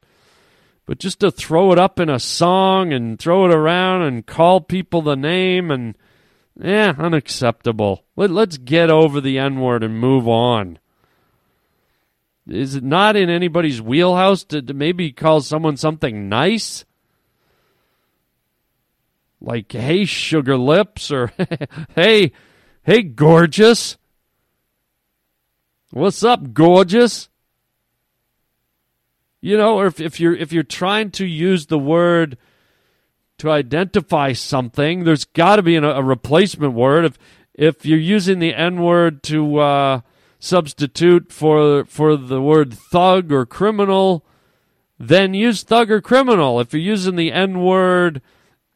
But 0.84 0.98
just 0.98 1.20
to 1.20 1.30
throw 1.30 1.72
it 1.72 1.78
up 1.78 1.98
in 1.98 2.10
a 2.10 2.20
song 2.20 2.92
and 2.92 3.18
throw 3.18 3.46
it 3.46 3.54
around 3.54 4.02
and 4.02 4.26
call 4.26 4.60
people 4.60 5.00
the 5.00 5.16
name 5.16 5.70
and 5.70 5.96
yeah, 6.62 6.94
unacceptable. 6.98 8.04
Let, 8.16 8.30
let's 8.30 8.58
get 8.58 8.90
over 8.90 9.20
the 9.20 9.38
N 9.38 9.60
word 9.60 9.82
and 9.82 9.98
move 9.98 10.28
on. 10.28 10.78
Is 12.48 12.74
it 12.74 12.84
not 12.84 13.16
in 13.16 13.30
anybody's 13.30 13.80
wheelhouse 13.80 14.44
to, 14.44 14.60
to 14.62 14.74
maybe 14.74 15.12
call 15.12 15.40
someone 15.40 15.76
something 15.76 16.28
nice? 16.28 16.84
Like, 19.40 19.72
hey, 19.72 20.04
sugar 20.04 20.56
lips, 20.56 21.10
or 21.10 21.32
hey, 21.94 22.32
Hey, 22.82 23.02
gorgeous. 23.02 23.98
What's 25.90 26.24
up, 26.24 26.54
gorgeous? 26.54 27.28
You 29.42 29.58
know, 29.58 29.78
or 29.78 29.86
if, 29.86 30.00
if 30.00 30.18
you're 30.18 30.34
if 30.34 30.52
you're 30.52 30.62
trying 30.62 31.10
to 31.12 31.26
use 31.26 31.66
the 31.66 31.78
word 31.78 32.38
to 33.40 33.50
identify 33.50 34.34
something, 34.34 35.04
there's 35.04 35.24
got 35.24 35.56
to 35.56 35.62
be 35.62 35.74
a, 35.76 35.82
a, 35.82 36.02
replacement 36.02 36.74
word. 36.74 37.06
If 37.06 37.18
if 37.54 37.86
you're 37.86 37.98
using 37.98 38.38
the 38.38 38.54
N 38.54 38.82
word 38.82 39.22
to 39.24 39.58
uh, 39.58 40.00
substitute 40.38 41.32
for 41.32 41.86
for 41.86 42.16
the 42.16 42.42
word 42.42 42.74
thug 42.74 43.32
or 43.32 43.46
criminal, 43.46 44.26
then 44.98 45.32
use 45.32 45.62
thug 45.62 45.90
or 45.90 46.02
criminal. 46.02 46.60
If 46.60 46.74
you're 46.74 46.82
using 46.82 47.16
the 47.16 47.32
N 47.32 47.62
word 47.62 48.20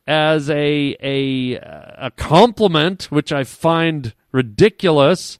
as 0.06 0.48
a 0.48 0.96
a 1.02 1.56
a 1.56 2.10
compliment, 2.16 3.04
which 3.10 3.32
I 3.32 3.44
find 3.44 4.14
ridiculous, 4.32 5.38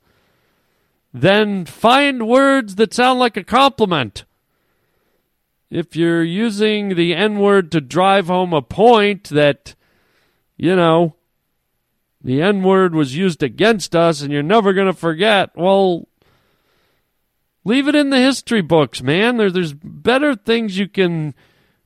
then 1.14 1.64
find 1.64 2.28
words 2.28 2.74
that 2.74 2.92
sound 2.92 3.20
like 3.20 3.38
a 3.38 3.44
compliment. 3.44 4.24
If 5.70 5.96
you're 5.96 6.22
using 6.22 6.94
the 6.94 7.14
N 7.14 7.38
word 7.38 7.72
to 7.72 7.80
drive 7.80 8.28
home 8.28 8.52
a 8.52 8.62
point 8.62 9.30
that, 9.30 9.74
you 10.56 10.76
know, 10.76 11.16
the 12.22 12.40
N 12.40 12.62
word 12.62 12.94
was 12.94 13.16
used 13.16 13.42
against 13.42 13.94
us 13.96 14.22
and 14.22 14.32
you're 14.32 14.42
never 14.42 14.72
going 14.72 14.86
to 14.86 14.92
forget, 14.92 15.50
well, 15.56 16.08
leave 17.64 17.88
it 17.88 17.94
in 17.94 18.10
the 18.10 18.18
history 18.18 18.62
books, 18.62 19.02
man. 19.02 19.36
There, 19.36 19.50
there's 19.50 19.72
better 19.74 20.34
things 20.34 20.78
you 20.78 20.88
can 20.88 21.34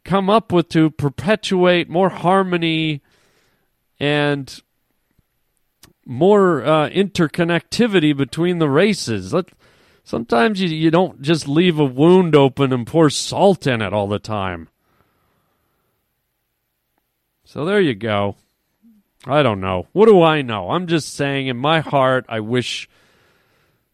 come 0.05 0.31
up 0.31 0.53
with 0.53 0.69
to 0.71 0.91
perpetuate 0.91 1.89
more 1.89 2.09
harmony 2.09 3.03
and 4.01 4.63
more 6.07 6.65
uh, 6.65 6.89
interconnectivity 6.89 8.17
between 8.17 8.59
the 8.59 8.71
races. 8.71 9.35
Let 9.35 9.51
sometimes 10.09 10.59
you 10.59 10.69
you 10.69 10.91
don't 10.91 11.21
just 11.21 11.47
leave 11.47 11.79
a 11.79 11.85
wound 11.85 12.35
open 12.35 12.73
and 12.73 12.87
pour 12.87 13.11
salt 13.11 13.67
in 13.67 13.83
it 13.83 13.93
all 13.93 14.09
the 14.09 14.19
time. 14.19 14.69
So 17.45 17.65
there 17.65 17.81
you 17.81 17.95
go. 17.95 18.37
I 19.27 19.43
don't 19.43 19.61
know. 19.61 19.87
What 19.93 20.07
do 20.07 20.23
I 20.23 20.41
know? 20.41 20.71
I'm 20.71 20.87
just 20.87 21.15
saying 21.15 21.49
in 21.49 21.59
my 21.59 21.81
heart 21.81 22.25
I 22.29 22.41
wish 22.41 22.89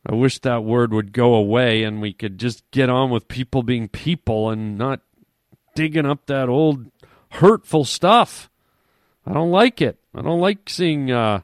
I 0.06 0.14
wish 0.14 0.38
that 0.40 0.62
word 0.62 0.92
would 0.92 1.12
go 1.12 1.34
away 1.34 1.82
and 1.82 2.00
we 2.00 2.12
could 2.12 2.38
just 2.38 2.62
get 2.70 2.88
on 2.88 3.10
with 3.10 3.26
people 3.26 3.64
being 3.64 3.88
people 3.88 4.50
and 4.50 4.78
not 4.78 5.00
digging 5.74 6.06
up 6.06 6.26
that 6.26 6.48
old 6.48 6.92
hurtful 7.30 7.84
stuff. 7.84 8.48
I 9.26 9.32
don't 9.32 9.50
like 9.50 9.80
it. 9.80 9.98
I 10.14 10.22
don't 10.22 10.40
like 10.40 10.68
seeing 10.68 11.10
uh, 11.10 11.40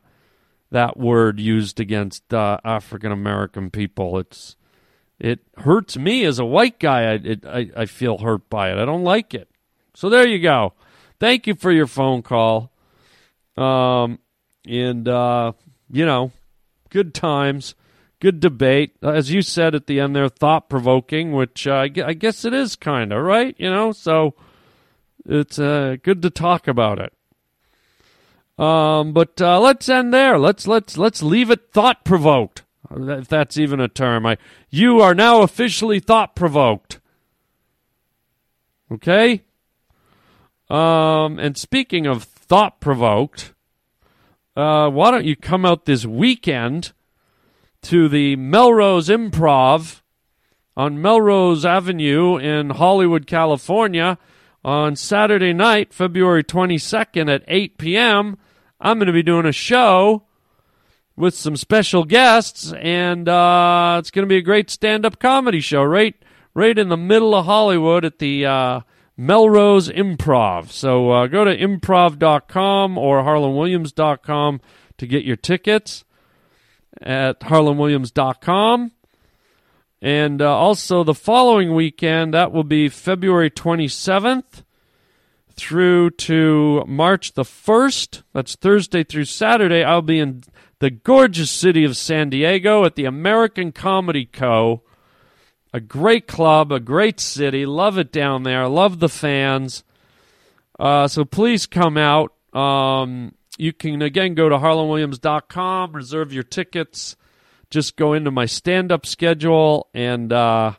that 0.70 0.96
word 0.96 1.40
used 1.40 1.80
against 1.80 2.32
uh, 2.32 2.58
African 2.62 3.10
American 3.10 3.70
people. 3.70 4.18
It's 4.18 4.54
it 5.20 5.40
hurts 5.58 5.96
me 5.96 6.24
as 6.24 6.38
a 6.38 6.44
white 6.44 6.78
guy. 6.78 7.02
I, 7.02 7.12
it, 7.12 7.46
I 7.46 7.70
I 7.76 7.86
feel 7.86 8.18
hurt 8.18 8.48
by 8.48 8.70
it. 8.70 8.78
I 8.78 8.84
don't 8.84 9.04
like 9.04 9.34
it. 9.34 9.48
So 9.94 10.08
there 10.08 10.26
you 10.26 10.40
go. 10.40 10.72
Thank 11.18 11.46
you 11.46 11.54
for 11.54 11.70
your 11.70 11.86
phone 11.86 12.22
call. 12.22 12.72
Um, 13.56 14.18
and 14.66 15.06
uh, 15.06 15.52
you 15.90 16.06
know, 16.06 16.32
good 16.88 17.14
times, 17.14 17.74
good 18.20 18.40
debate. 18.40 18.96
As 19.02 19.30
you 19.30 19.42
said 19.42 19.74
at 19.74 19.86
the 19.86 20.00
end 20.00 20.16
there, 20.16 20.28
thought 20.28 20.70
provoking, 20.70 21.32
which 21.32 21.66
uh, 21.66 21.88
I 22.04 22.14
guess 22.14 22.44
it 22.44 22.54
is 22.54 22.76
kind 22.76 23.12
of 23.12 23.22
right. 23.22 23.54
You 23.58 23.70
know, 23.70 23.92
so 23.92 24.34
it's 25.26 25.58
uh, 25.58 25.96
good 26.02 26.22
to 26.22 26.30
talk 26.30 26.66
about 26.66 26.98
it. 26.98 27.12
Um, 28.58 29.12
but 29.12 29.40
uh, 29.40 29.58
let's 29.58 29.88
end 29.88 30.12
there. 30.12 30.38
Let's 30.38 30.66
let's 30.66 30.98
let's 30.98 31.22
leave 31.22 31.50
it 31.50 31.72
thought 31.72 32.04
provoked, 32.04 32.62
if 32.90 33.28
that's 33.28 33.56
even 33.58 33.80
a 33.80 33.88
term. 33.88 34.26
I 34.26 34.38
you 34.70 35.00
are 35.00 35.14
now 35.14 35.42
officially 35.42 36.00
thought 36.00 36.34
provoked. 36.34 37.00
Okay. 38.92 39.42
Um, 40.68 41.38
and 41.38 41.56
speaking 41.56 42.06
of 42.06 42.24
thought 42.24 42.80
provoked, 42.80 43.54
uh, 44.56 44.88
why 44.90 45.10
don't 45.10 45.24
you 45.24 45.36
come 45.36 45.64
out 45.64 45.84
this 45.84 46.04
weekend 46.04 46.92
to 47.82 48.08
the 48.08 48.36
Melrose 48.36 49.08
Improv 49.08 50.00
on 50.76 51.00
Melrose 51.00 51.64
Avenue 51.64 52.36
in 52.36 52.70
Hollywood, 52.70 53.26
California, 53.26 54.18
on 54.64 54.94
Saturday 54.94 55.52
night, 55.52 55.92
February 55.92 56.44
22nd 56.44 57.32
at 57.32 57.42
8 57.48 57.78
p.m. 57.78 58.38
I'm 58.80 58.98
going 58.98 59.06
to 59.06 59.12
be 59.12 59.22
doing 59.22 59.46
a 59.46 59.52
show 59.52 60.24
with 61.16 61.34
some 61.34 61.56
special 61.56 62.04
guests, 62.04 62.72
and 62.72 63.28
uh, 63.28 63.96
it's 63.98 64.10
going 64.10 64.24
to 64.24 64.28
be 64.28 64.38
a 64.38 64.42
great 64.42 64.70
stand-up 64.70 65.18
comedy 65.18 65.60
show 65.60 65.82
right, 65.82 66.14
right 66.54 66.78
in 66.78 66.88
the 66.88 66.96
middle 66.96 67.34
of 67.34 67.44
Hollywood 67.44 68.04
at 68.04 68.18
the 68.18 68.46
uh, 68.46 68.80
Melrose 69.16 69.88
Improv. 69.88 70.70
So 70.70 71.10
uh, 71.10 71.26
go 71.26 71.44
to 71.44 71.56
improv.com 71.56 72.96
or 72.96 73.22
harlandwilliams.com 73.22 74.60
to 74.98 75.06
get 75.06 75.24
your 75.24 75.36
tickets 75.36 76.04
at 77.02 77.40
harlandwilliams.com. 77.40 78.92
And 80.02 80.40
uh, 80.40 80.56
also 80.56 81.04
the 81.04 81.14
following 81.14 81.74
weekend, 81.74 82.32
that 82.32 82.52
will 82.52 82.64
be 82.64 82.88
February 82.88 83.50
27th 83.50 84.64
through 85.60 86.10
to 86.10 86.84
March 86.86 87.34
the 87.34 87.42
1st. 87.42 88.22
That's 88.32 88.56
Thursday 88.56 89.04
through 89.04 89.26
Saturday. 89.26 89.84
I'll 89.84 90.00
be 90.00 90.18
in 90.18 90.42
the 90.78 90.90
gorgeous 90.90 91.50
city 91.50 91.84
of 91.84 91.96
San 91.96 92.30
Diego 92.30 92.84
at 92.84 92.94
the 92.94 93.04
American 93.04 93.70
Comedy 93.70 94.24
Co. 94.24 94.82
A 95.72 95.80
great 95.80 96.26
club, 96.26 96.72
a 96.72 96.80
great 96.80 97.20
city. 97.20 97.66
Love 97.66 97.98
it 97.98 98.10
down 98.10 98.42
there. 98.42 98.66
Love 98.68 98.98
the 98.98 99.08
fans. 99.08 99.84
Uh, 100.78 101.06
so 101.06 101.24
please 101.24 101.66
come 101.66 101.98
out. 101.98 102.32
Um, 102.54 103.34
you 103.58 103.74
can, 103.74 104.00
again, 104.00 104.34
go 104.34 104.48
to 104.48 104.56
harlandwilliams.com, 104.56 105.92
reserve 105.92 106.32
your 106.32 106.42
tickets. 106.42 107.16
Just 107.68 107.96
go 107.96 108.14
into 108.14 108.30
my 108.30 108.46
stand 108.46 108.90
up 108.90 109.04
schedule 109.04 109.88
and. 109.92 110.32
Uh, 110.32 110.72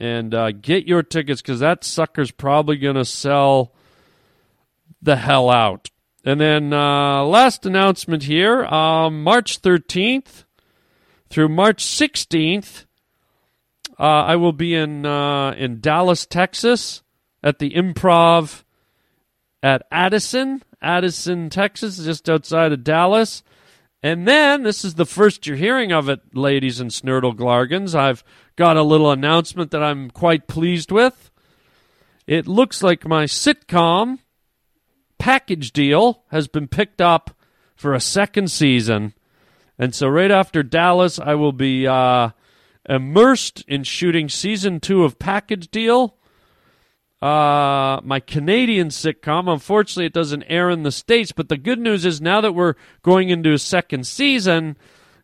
and 0.00 0.34
uh, 0.34 0.52
get 0.52 0.86
your 0.86 1.02
tickets 1.02 1.42
because 1.42 1.60
that 1.60 1.84
sucker's 1.84 2.30
probably 2.30 2.76
going 2.76 2.96
to 2.96 3.04
sell 3.04 3.72
the 5.02 5.16
hell 5.16 5.50
out. 5.50 5.90
And 6.24 6.40
then 6.40 6.72
uh, 6.72 7.24
last 7.24 7.64
announcement 7.66 8.24
here 8.24 8.64
um, 8.66 9.22
March 9.22 9.62
13th 9.62 10.44
through 11.30 11.48
March 11.48 11.84
16th, 11.84 12.84
uh, 13.98 14.02
I 14.02 14.36
will 14.36 14.52
be 14.52 14.74
in, 14.74 15.04
uh, 15.04 15.52
in 15.52 15.80
Dallas, 15.80 16.26
Texas 16.26 17.02
at 17.42 17.58
the 17.58 17.70
Improv 17.70 18.64
at 19.62 19.82
Addison, 19.90 20.62
Addison, 20.80 21.50
Texas, 21.50 21.98
just 21.98 22.28
outside 22.28 22.72
of 22.72 22.84
Dallas. 22.84 23.42
And 24.02 24.28
then, 24.28 24.62
this 24.62 24.84
is 24.84 24.94
the 24.94 25.06
first 25.06 25.46
you're 25.46 25.56
hearing 25.56 25.92
of 25.92 26.08
it, 26.08 26.20
ladies 26.32 26.78
and 26.78 26.90
snurdle 26.90 27.34
glargans. 27.34 27.96
I've 27.96 28.22
got 28.54 28.76
a 28.76 28.82
little 28.82 29.10
announcement 29.10 29.72
that 29.72 29.82
I'm 29.82 30.10
quite 30.10 30.46
pleased 30.46 30.92
with. 30.92 31.30
It 32.26 32.46
looks 32.46 32.82
like 32.82 33.06
my 33.06 33.24
sitcom 33.24 34.20
package 35.18 35.72
deal 35.72 36.22
has 36.30 36.46
been 36.46 36.68
picked 36.68 37.00
up 37.00 37.36
for 37.74 37.92
a 37.92 38.00
second 38.00 38.50
season. 38.52 39.14
And 39.78 39.94
so, 39.94 40.06
right 40.06 40.30
after 40.30 40.62
Dallas, 40.62 41.18
I 41.18 41.34
will 41.34 41.52
be 41.52 41.86
uh, 41.86 42.30
immersed 42.88 43.64
in 43.66 43.82
shooting 43.82 44.28
season 44.28 44.78
two 44.78 45.04
of 45.04 45.18
Package 45.18 45.70
Deal. 45.70 46.17
Uh, 47.20 48.00
my 48.04 48.20
Canadian 48.20 48.88
sitcom. 48.88 49.52
Unfortunately, 49.52 50.06
it 50.06 50.12
doesn't 50.12 50.44
air 50.44 50.70
in 50.70 50.84
the 50.84 50.92
States, 50.92 51.32
but 51.32 51.48
the 51.48 51.56
good 51.56 51.80
news 51.80 52.04
is 52.04 52.20
now 52.20 52.40
that 52.40 52.52
we're 52.52 52.74
going 53.02 53.28
into 53.28 53.52
a 53.52 53.58
second 53.58 54.06
season, 54.06 54.76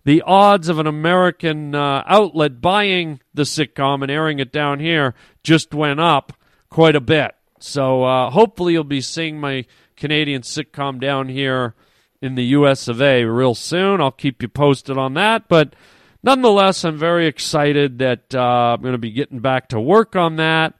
the 0.04 0.20
odds 0.22 0.68
of 0.68 0.80
an 0.80 0.88
American 0.88 1.72
uh, 1.72 2.02
outlet 2.07 2.61
buying 2.61 3.20
the 3.33 3.44
sitcom 3.44 4.02
and 4.02 4.11
airing 4.11 4.40
it 4.40 4.50
down 4.50 4.80
here 4.80 5.14
just 5.44 5.72
went 5.72 6.00
up 6.00 6.33
quite 6.68 6.96
a 6.96 7.00
bit. 7.00 7.37
So 7.61 8.02
uh, 8.02 8.30
hopefully, 8.30 8.72
you'll 8.72 8.85
be 8.85 9.00
seeing 9.00 9.38
my 9.38 9.64
Canadian 9.96 10.42
sitcom 10.42 10.98
down 11.00 11.28
here 11.28 11.74
in 12.20 12.35
the 12.35 12.44
US 12.46 12.88
of 12.88 13.00
A 13.00 13.24
real 13.24 13.54
soon. 13.54 14.00
I'll 14.00 14.11
keep 14.11 14.42
you 14.42 14.48
posted 14.48 14.98
on 14.98 15.14
that. 15.14 15.46
But 15.46 15.76
nonetheless, 16.24 16.85
I'm 16.85 16.98
very 16.98 17.28
excited 17.28 17.98
that 18.00 18.35
uh, 18.35 18.74
I'm 18.74 18.83
going 18.83 18.92
to 18.92 18.98
be 18.98 19.12
getting 19.12 19.38
back 19.38 19.68
to 19.68 19.80
work 19.80 20.16
on 20.16 20.37
that 20.37 20.74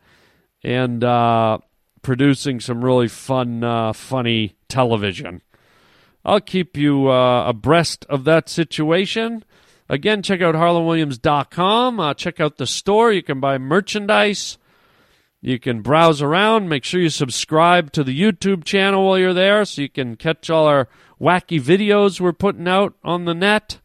and 0.65 1.05
uh, 1.05 1.59
producing 2.03 2.59
some 2.59 2.85
really 2.85 3.09
fun, 3.09 3.63
uh, 3.63 3.93
funny 3.93 4.57
television. 4.69 5.43
I'll 6.25 6.41
keep 6.41 6.77
you 6.77 7.11
uh, 7.11 7.47
abreast 7.47 8.07
of 8.09 8.25
that 8.25 8.49
situation. 8.49 9.45
Again, 9.89 10.23
check 10.23 10.41
out 10.41 10.55
harlandwilliams.com. 10.55 12.01
Uh, 12.01 12.15
check 12.15 12.41
out 12.41 12.57
the 12.57 12.67
store. 12.67 13.13
You 13.13 13.23
can 13.23 13.41
buy 13.41 13.59
merchandise. 13.59 14.57
You 15.43 15.59
can 15.59 15.83
browse 15.83 16.23
around. 16.23 16.71
Make 16.71 16.85
sure 16.85 17.03
you 17.03 17.11
subscribe 17.11 17.93
to 17.93 18.03
the 18.03 18.19
YouTube 18.19 18.65
channel 18.65 19.07
while 19.07 19.19
you're 19.19 19.35
there 19.35 19.67
so 19.67 19.83
you 19.83 19.91
can 19.91 20.17
catch 20.17 20.49
all 20.49 20.67
our 20.67 20.89
wacky 21.21 21.61
videos 21.61 22.19
we're 22.19 22.33
putting 22.33 22.67
out 22.67 22.95
on 23.05 23.27
the 23.27 23.35
net. 23.35 23.81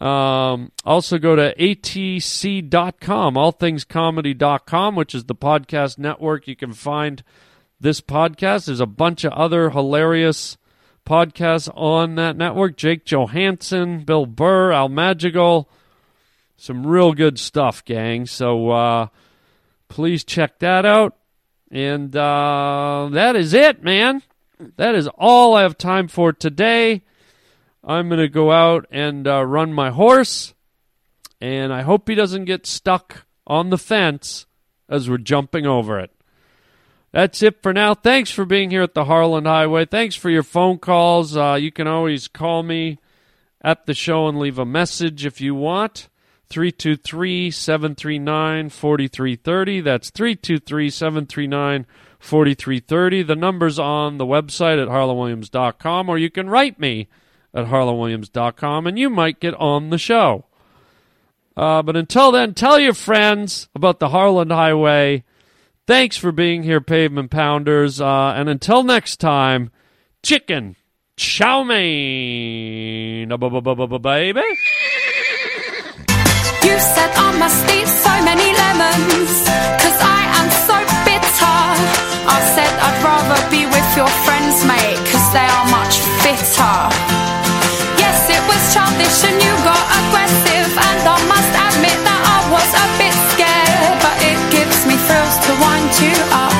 Um, 0.00 0.72
also, 0.84 1.18
go 1.18 1.36
to 1.36 1.54
atc.com, 1.56 3.34
allthingscomedy.com, 3.34 4.96
which 4.96 5.14
is 5.14 5.24
the 5.24 5.34
podcast 5.34 5.98
network. 5.98 6.48
You 6.48 6.56
can 6.56 6.72
find 6.72 7.22
this 7.78 8.00
podcast. 8.00 8.66
There's 8.66 8.80
a 8.80 8.86
bunch 8.86 9.24
of 9.24 9.32
other 9.32 9.70
hilarious 9.70 10.56
podcasts 11.06 11.70
on 11.74 12.14
that 12.14 12.36
network. 12.36 12.76
Jake 12.76 13.04
Johansson, 13.04 14.04
Bill 14.04 14.26
Burr, 14.26 14.72
Al 14.72 14.88
Madrigal. 14.88 15.68
Some 16.56 16.86
real 16.86 17.12
good 17.12 17.38
stuff, 17.38 17.84
gang. 17.84 18.26
So 18.26 18.70
uh, 18.70 19.06
please 19.88 20.24
check 20.24 20.58
that 20.60 20.86
out. 20.86 21.16
And 21.70 22.14
uh, 22.16 23.08
that 23.12 23.36
is 23.36 23.54
it, 23.54 23.82
man. 23.82 24.22
That 24.76 24.94
is 24.94 25.08
all 25.08 25.54
I 25.54 25.62
have 25.62 25.78
time 25.78 26.08
for 26.08 26.32
today. 26.32 27.02
I'm 27.82 28.08
going 28.08 28.20
to 28.20 28.28
go 28.28 28.52
out 28.52 28.86
and 28.90 29.26
uh, 29.26 29.44
run 29.44 29.72
my 29.72 29.90
horse, 29.90 30.54
and 31.40 31.72
I 31.72 31.82
hope 31.82 32.08
he 32.08 32.14
doesn't 32.14 32.44
get 32.44 32.66
stuck 32.66 33.26
on 33.46 33.70
the 33.70 33.78
fence 33.78 34.46
as 34.88 35.08
we're 35.08 35.18
jumping 35.18 35.66
over 35.66 35.98
it. 35.98 36.10
That's 37.12 37.42
it 37.42 37.62
for 37.62 37.72
now. 37.72 37.94
Thanks 37.94 38.30
for 38.30 38.44
being 38.44 38.70
here 38.70 38.82
at 38.82 38.94
the 38.94 39.06
Harland 39.06 39.46
Highway. 39.46 39.84
Thanks 39.84 40.14
for 40.14 40.30
your 40.30 40.44
phone 40.44 40.78
calls. 40.78 41.36
Uh, 41.36 41.58
you 41.60 41.72
can 41.72 41.88
always 41.88 42.28
call 42.28 42.62
me 42.62 42.98
at 43.62 43.86
the 43.86 43.94
show 43.94 44.28
and 44.28 44.38
leave 44.38 44.58
a 44.58 44.64
message 44.64 45.26
if 45.26 45.40
you 45.40 45.54
want. 45.54 46.08
323 46.50 47.50
739 47.50 48.68
4330. 48.68 49.80
That's 49.80 50.10
323 50.10 50.90
739 50.90 51.86
4330. 52.18 53.22
The 53.22 53.36
number's 53.36 53.78
on 53.78 54.18
the 54.18 54.26
website 54.26 54.80
at 54.80 54.88
harlandwilliams.com, 54.88 56.08
or 56.08 56.18
you 56.18 56.30
can 56.30 56.48
write 56.48 56.78
me 56.78 57.08
at 57.54 57.66
harlandwilliams.com, 57.66 58.86
and 58.86 58.98
you 58.98 59.10
might 59.10 59.40
get 59.40 59.54
on 59.54 59.90
the 59.90 59.98
show. 59.98 60.44
Uh, 61.56 61.82
but 61.82 61.96
until 61.96 62.32
then, 62.32 62.54
tell 62.54 62.78
your 62.78 62.94
friends 62.94 63.68
about 63.74 63.98
the 63.98 64.10
Harland 64.10 64.52
Highway. 64.52 65.24
Thanks 65.86 66.16
for 66.16 66.32
being 66.32 66.62
here, 66.62 66.80
Pavement 66.80 67.30
Pounders. 67.30 68.00
Uh, 68.00 68.32
and 68.36 68.48
until 68.48 68.82
next 68.82 69.18
time, 69.18 69.70
chicken 70.22 70.76
chow 71.20 71.62
mein, 71.62 73.28
baby. 73.28 74.40
You 76.62 76.76
I 76.76 77.36
must 77.38 77.64
eat 77.68 77.88
so 77.88 78.14
many 78.24 78.48
lemons, 78.56 79.32
cause 79.82 79.98
I 80.00 80.22
am 80.40 80.48
so 80.64 80.76
bitter. 81.04 81.60
I 82.24 82.40
said 82.54 82.72
I'd 82.80 83.02
rather 83.04 83.40
be 83.50 83.66
with 83.66 83.96
your 83.96 84.08
friends, 84.24 84.64
mate, 84.64 85.00
cause 85.12 85.32
they 85.34 85.44
are 85.44 85.68
much 85.68 85.98
fitter 86.22 87.19
childish 88.70 89.24
and 89.26 89.42
you 89.42 89.52
got 89.66 89.84
aggressive. 89.98 90.70
And 90.70 91.02
I 91.02 91.18
must 91.26 91.52
admit 91.66 91.98
that 92.06 92.22
I 92.22 92.38
was 92.54 92.70
a 92.70 92.86
bit 92.98 93.14
scared 93.34 93.98
But 93.98 94.16
it 94.22 94.38
gives 94.54 94.86
me 94.86 94.96
thrills 95.06 95.36
to 95.46 95.52
wind 95.58 95.90
you 95.98 96.14
up. 96.30 96.59